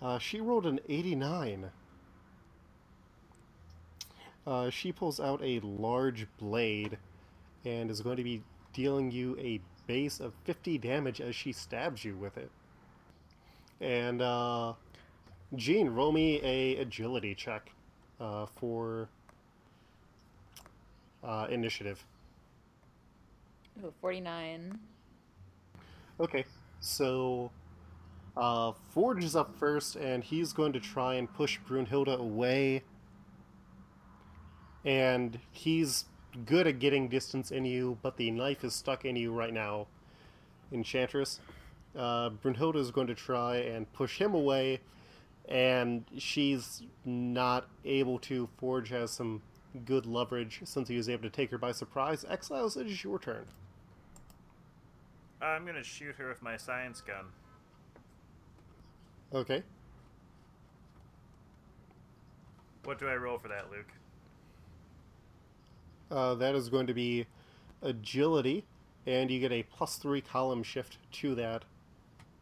[0.04, 1.72] Uh, she rolled an 89.
[4.46, 6.98] Uh, she pulls out a large blade
[7.64, 8.44] and is going to be
[8.74, 12.52] dealing you a base of 50 damage as she stabs you with it.
[13.80, 14.74] And, uh,
[15.56, 17.72] Jean, roll me a agility check
[18.20, 19.08] uh, for
[21.24, 22.04] uh, initiative.
[23.82, 24.78] Ooh, 49.
[26.20, 26.44] Okay,
[26.82, 27.50] so
[28.36, 32.84] uh, Forge is up first, and he's going to try and push Brunhilde away.
[34.86, 36.06] And he's
[36.46, 39.88] good at getting distance in you, but the knife is stuck in you right now,
[40.72, 41.40] Enchantress.
[41.96, 44.82] Uh, Brunhilde is going to try and push him away,
[45.48, 48.50] and she's not able to.
[48.58, 49.42] Forge has some
[49.86, 52.26] good leverage since he was able to take her by surprise.
[52.30, 53.46] Exiles, it is your turn.
[55.42, 57.26] I'm gonna shoot her with my science gun.
[59.34, 59.64] Okay.
[62.84, 63.92] What do I roll for that, Luke?
[66.12, 67.26] Uh, that is going to be
[67.82, 68.66] agility,
[69.08, 71.64] and you get a plus three column shift to that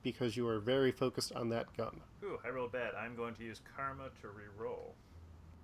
[0.04, 2.02] because you are very focused on that gun.
[2.24, 2.94] Ooh, I rolled bad.
[2.96, 4.94] I'm going to use karma to re-roll.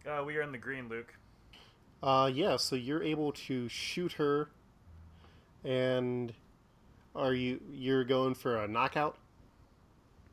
[0.07, 1.13] Uh, we are in the green, Luke.
[2.01, 4.49] Uh, yeah, so you're able to shoot her,
[5.65, 6.32] and
[7.15, 9.17] are you you're going for a knockout?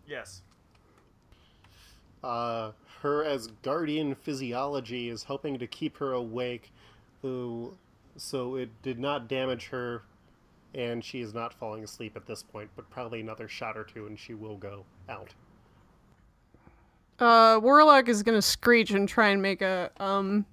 [0.07, 0.42] Yes.
[2.25, 2.72] Uh,
[3.03, 6.72] her as guardian physiology is helping to keep her awake,
[7.22, 10.03] so it did not damage her,
[10.75, 12.70] and she is not falling asleep at this point.
[12.77, 15.35] But probably another shot or two, and she will go out.
[17.18, 20.47] Uh, Warlock is gonna screech and try and make a um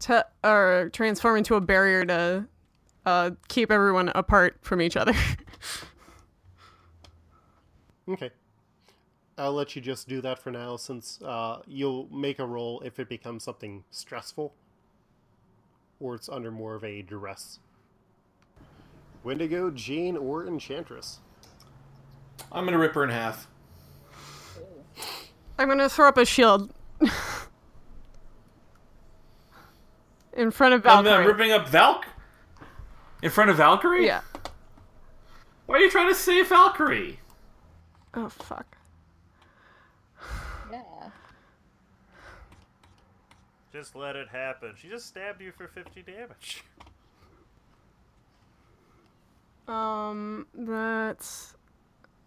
[0.00, 2.46] to or transform into a barrier to
[3.04, 5.12] uh, keep everyone apart from each other.
[8.06, 8.30] Okay.
[9.36, 13.00] I'll let you just do that for now, since uh, you'll make a roll if
[13.00, 14.54] it becomes something stressful,
[15.98, 17.58] or it's under more of a duress.
[19.24, 21.18] Wendigo, Jean, or Enchantress?
[22.52, 23.48] I'm gonna rip her in half.
[25.58, 26.72] I'm gonna throw up a shield
[30.36, 32.06] in front of I'm, uh, ripping up Valk
[33.22, 34.06] in front of Valkyrie.
[34.06, 34.20] yeah.
[35.66, 37.18] Why are you trying to save Valkyrie?
[38.14, 38.66] Oh fuck.
[40.70, 40.82] Yeah.
[43.74, 44.74] Just let it happen.
[44.76, 46.62] She just stabbed you for 50 damage.
[49.66, 51.56] Um, that's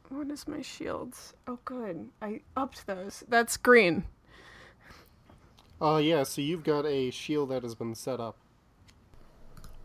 [0.09, 1.35] what is my shields?
[1.47, 2.09] Oh, good.
[2.21, 3.23] I upped those.
[3.29, 4.03] That's green.
[5.81, 8.35] Uh, yeah, so you've got a shield that has been set up.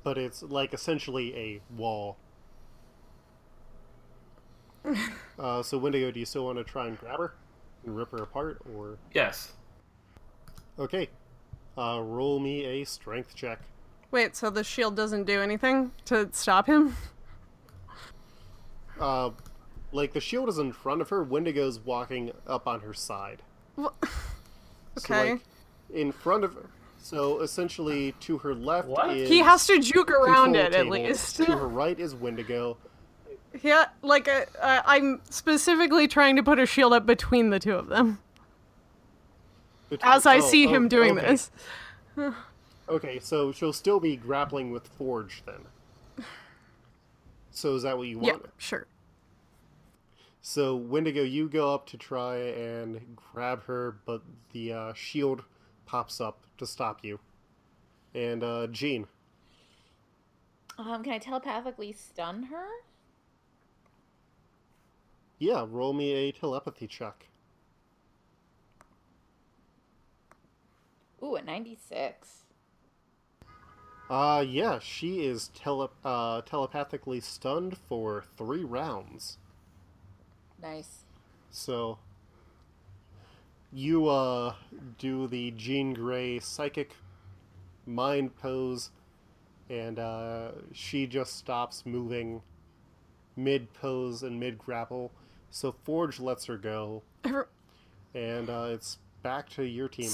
[0.03, 2.17] But it's like essentially a wall.
[5.39, 7.35] uh, so Wendigo, do you still want to try and grab her
[7.87, 9.53] and rip her apart, or Yes.
[10.77, 11.09] okay?
[11.77, 13.59] Uh, roll me a strength check.
[14.11, 16.95] Wait, so the shield doesn't do anything to stop him?
[19.01, 19.31] Uh,
[19.93, 21.23] like the shield is in front of her.
[21.23, 23.43] Wendigo's walking up on her side.
[23.77, 23.91] Wha-
[24.99, 25.31] So, Okay.
[25.33, 25.41] like,
[25.95, 26.67] in front of her.
[26.99, 29.17] So essentially, to her left What?
[29.17, 31.37] is he has to juke around control it at least.
[31.37, 32.77] To her right is Wendigo.
[33.63, 37.75] Yeah, like uh, uh, I'm specifically trying to put a shield up between the two
[37.75, 38.19] of them Bet-
[40.03, 41.29] as I oh, see oh, him doing okay.
[41.29, 41.51] this.
[42.89, 46.27] Okay, so she'll still be grappling with Forge then.
[47.53, 48.43] So is that what you want?
[48.43, 48.87] Yeah, sure.
[50.43, 54.23] So Wendigo, you go up to try and grab her, but
[54.53, 55.45] the uh, shield
[55.87, 57.21] pops up to stop you.
[58.15, 59.07] And uh, Jean,
[60.77, 62.67] Um, can I telepathically stun her?
[65.39, 67.27] yeah, roll me a telepathy check.
[71.23, 72.45] Ooh, a 96.
[74.11, 79.39] Uh, yeah, she is tele- uh, telepathically stunned for three rounds.
[80.61, 81.05] Nice.
[81.51, 81.99] So
[83.73, 84.55] you uh
[84.99, 86.95] do the Jean Grey psychic
[87.87, 88.91] mind pose
[89.71, 92.43] and uh she just stops moving
[93.35, 95.11] mid pose and mid grapple.
[95.51, 97.03] So Forge lets her go
[98.15, 100.11] and uh it's back to your team.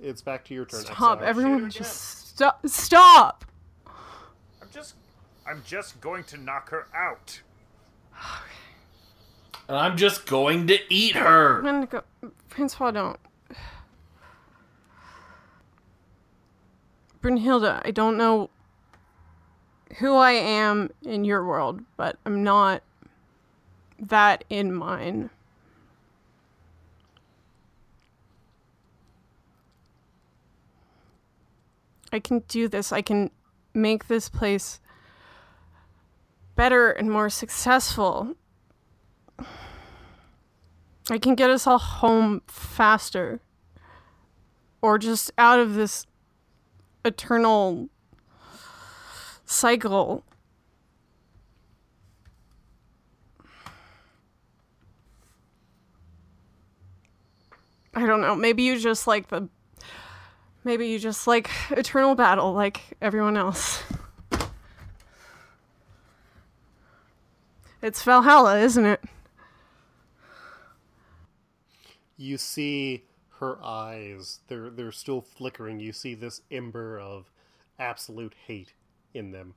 [0.00, 0.80] It's back to your turn.
[0.80, 1.28] stop, Exile.
[1.28, 2.60] everyone, just stop.
[2.66, 3.44] Stop.
[3.86, 4.94] I'm just.
[5.46, 7.40] I'm just going to knock her out.
[9.68, 11.62] And I'm just going to eat her.
[11.62, 12.04] Wendigo,
[12.48, 13.18] Francois, don't.
[17.22, 18.50] Brunhilde, I don't know
[19.98, 22.82] who I am in your world, but I'm not
[23.98, 25.30] that in mine.
[32.12, 32.92] I can do this.
[32.92, 33.30] I can
[33.74, 34.80] make this place
[36.54, 38.34] better and more successful.
[41.10, 43.40] I can get us all home faster.
[44.82, 46.06] Or just out of this
[47.04, 47.88] eternal
[49.44, 50.24] cycle.
[57.94, 58.36] I don't know.
[58.36, 59.48] Maybe you just like the.
[60.68, 63.82] Maybe you just like eternal battle like everyone else.
[67.80, 69.02] It's Valhalla, isn't it?
[72.18, 73.04] You see
[73.38, 74.40] her eyes.
[74.48, 75.80] They're they're still flickering.
[75.80, 77.30] You see this ember of
[77.78, 78.74] absolute hate
[79.14, 79.54] in them.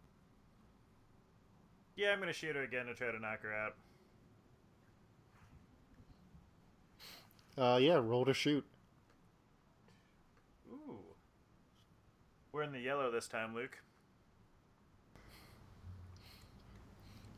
[1.97, 3.76] Yeah, I'm gonna shoot her again to try to knock her out.
[7.57, 8.66] Uh yeah, roll to shoot.
[10.72, 10.99] Ooh.
[12.54, 13.78] We're in the yellow this time, Luke.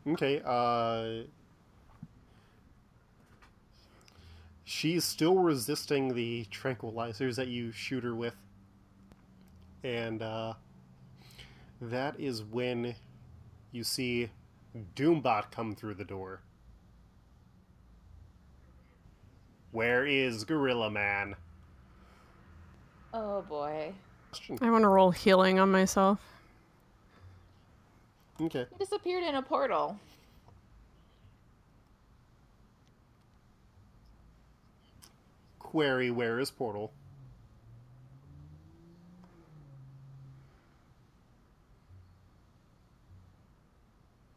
[0.07, 1.28] Okay, uh.
[4.66, 8.36] She's still resisting the tranquilizers that you shoot her with.
[9.84, 10.53] And, uh.
[11.80, 12.95] That is when
[13.72, 14.30] you see
[14.95, 16.41] Doombot come through the door.
[19.72, 21.36] Where is Gorilla Man?
[23.14, 23.93] Oh boy.
[24.61, 26.19] I want to roll healing on myself.
[28.41, 28.65] Okay.
[28.71, 29.99] He disappeared in a portal.
[35.59, 36.91] Query, where is portal?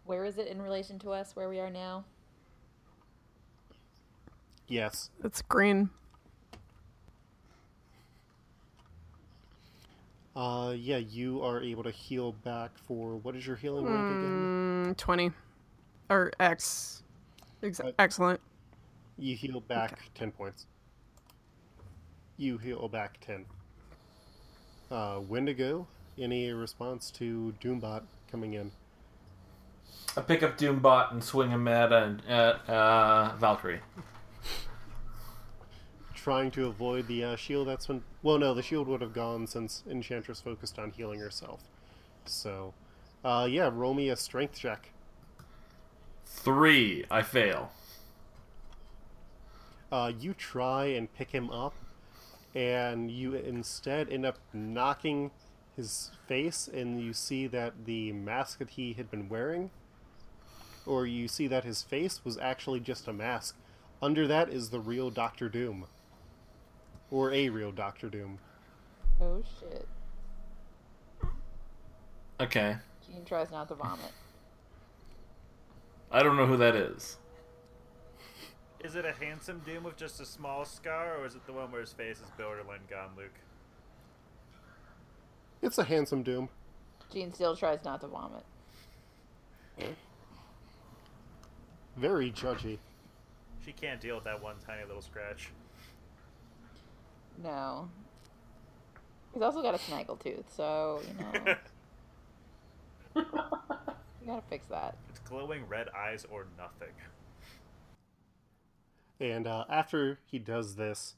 [0.05, 2.05] Where is it in relation to us, where we are now?
[4.69, 5.11] Yes.
[5.25, 5.91] It's green.
[10.37, 14.95] Uh, yeah, you are able to heal back for what is your healing rank again?
[14.95, 15.31] Mm, 20.
[16.11, 17.03] Or X.
[17.63, 18.39] Ex- Uh, excellent.
[19.19, 20.67] You heal back ten points.
[22.37, 23.47] You heal back ten.
[24.91, 25.87] Uh, Wendigo,
[26.19, 28.71] any response to Doombot coming in?
[30.19, 33.81] I pick up Doombot and swing him at, uh, at uh, Valkyrie.
[36.27, 37.69] Trying to avoid the uh, shield.
[37.69, 38.03] That's when.
[38.21, 41.61] Well, no, the shield would have gone since Enchantress focused on healing herself.
[42.25, 42.75] So,
[43.25, 44.91] uh, yeah, roll me a strength check.
[46.25, 47.05] Three.
[47.13, 47.71] I fail.
[49.93, 51.75] Uh, you try and pick him up,
[52.57, 55.31] and you instead end up knocking
[55.77, 59.71] his face, and you see that the mask that he had been wearing,
[60.87, 63.55] or you see that his face was actually just a mask.
[64.03, 65.87] Under that is the real Doctor Doom.
[67.11, 68.39] Or a real Doctor Doom.
[69.21, 69.87] Oh shit.
[72.41, 72.77] Okay.
[73.07, 74.13] Jean tries not to vomit.
[76.11, 77.17] I don't know who that is.
[78.85, 81.73] Is it a handsome Doom with just a small scar, or is it the one
[81.73, 83.33] where his face is borderline gone, Luke?
[85.63, 86.49] It's a handsome Doom.
[87.13, 88.45] Jean still tries not to vomit.
[91.97, 92.79] Very judgy.
[93.65, 95.51] She can't deal with that one tiny little scratch.
[97.43, 97.89] No.
[99.33, 101.55] He's also got a snaggle tooth, so, you know.
[103.17, 104.97] you gotta fix that.
[105.11, 106.95] It's glowing red eyes or nothing.
[109.21, 111.15] And uh, after he does this,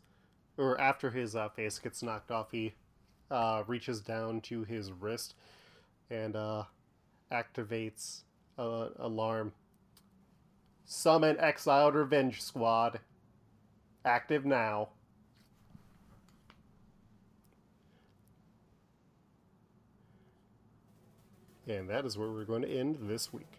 [0.57, 2.75] or after his uh, face gets knocked off, he
[3.31, 5.35] uh, reaches down to his wrist
[6.11, 6.65] and uh,
[7.31, 8.23] activates
[8.57, 9.53] an alarm.
[10.85, 13.01] Summon Exiled Revenge Squad.
[14.05, 14.89] Active now.
[21.69, 23.58] And that is where we're going to end this week.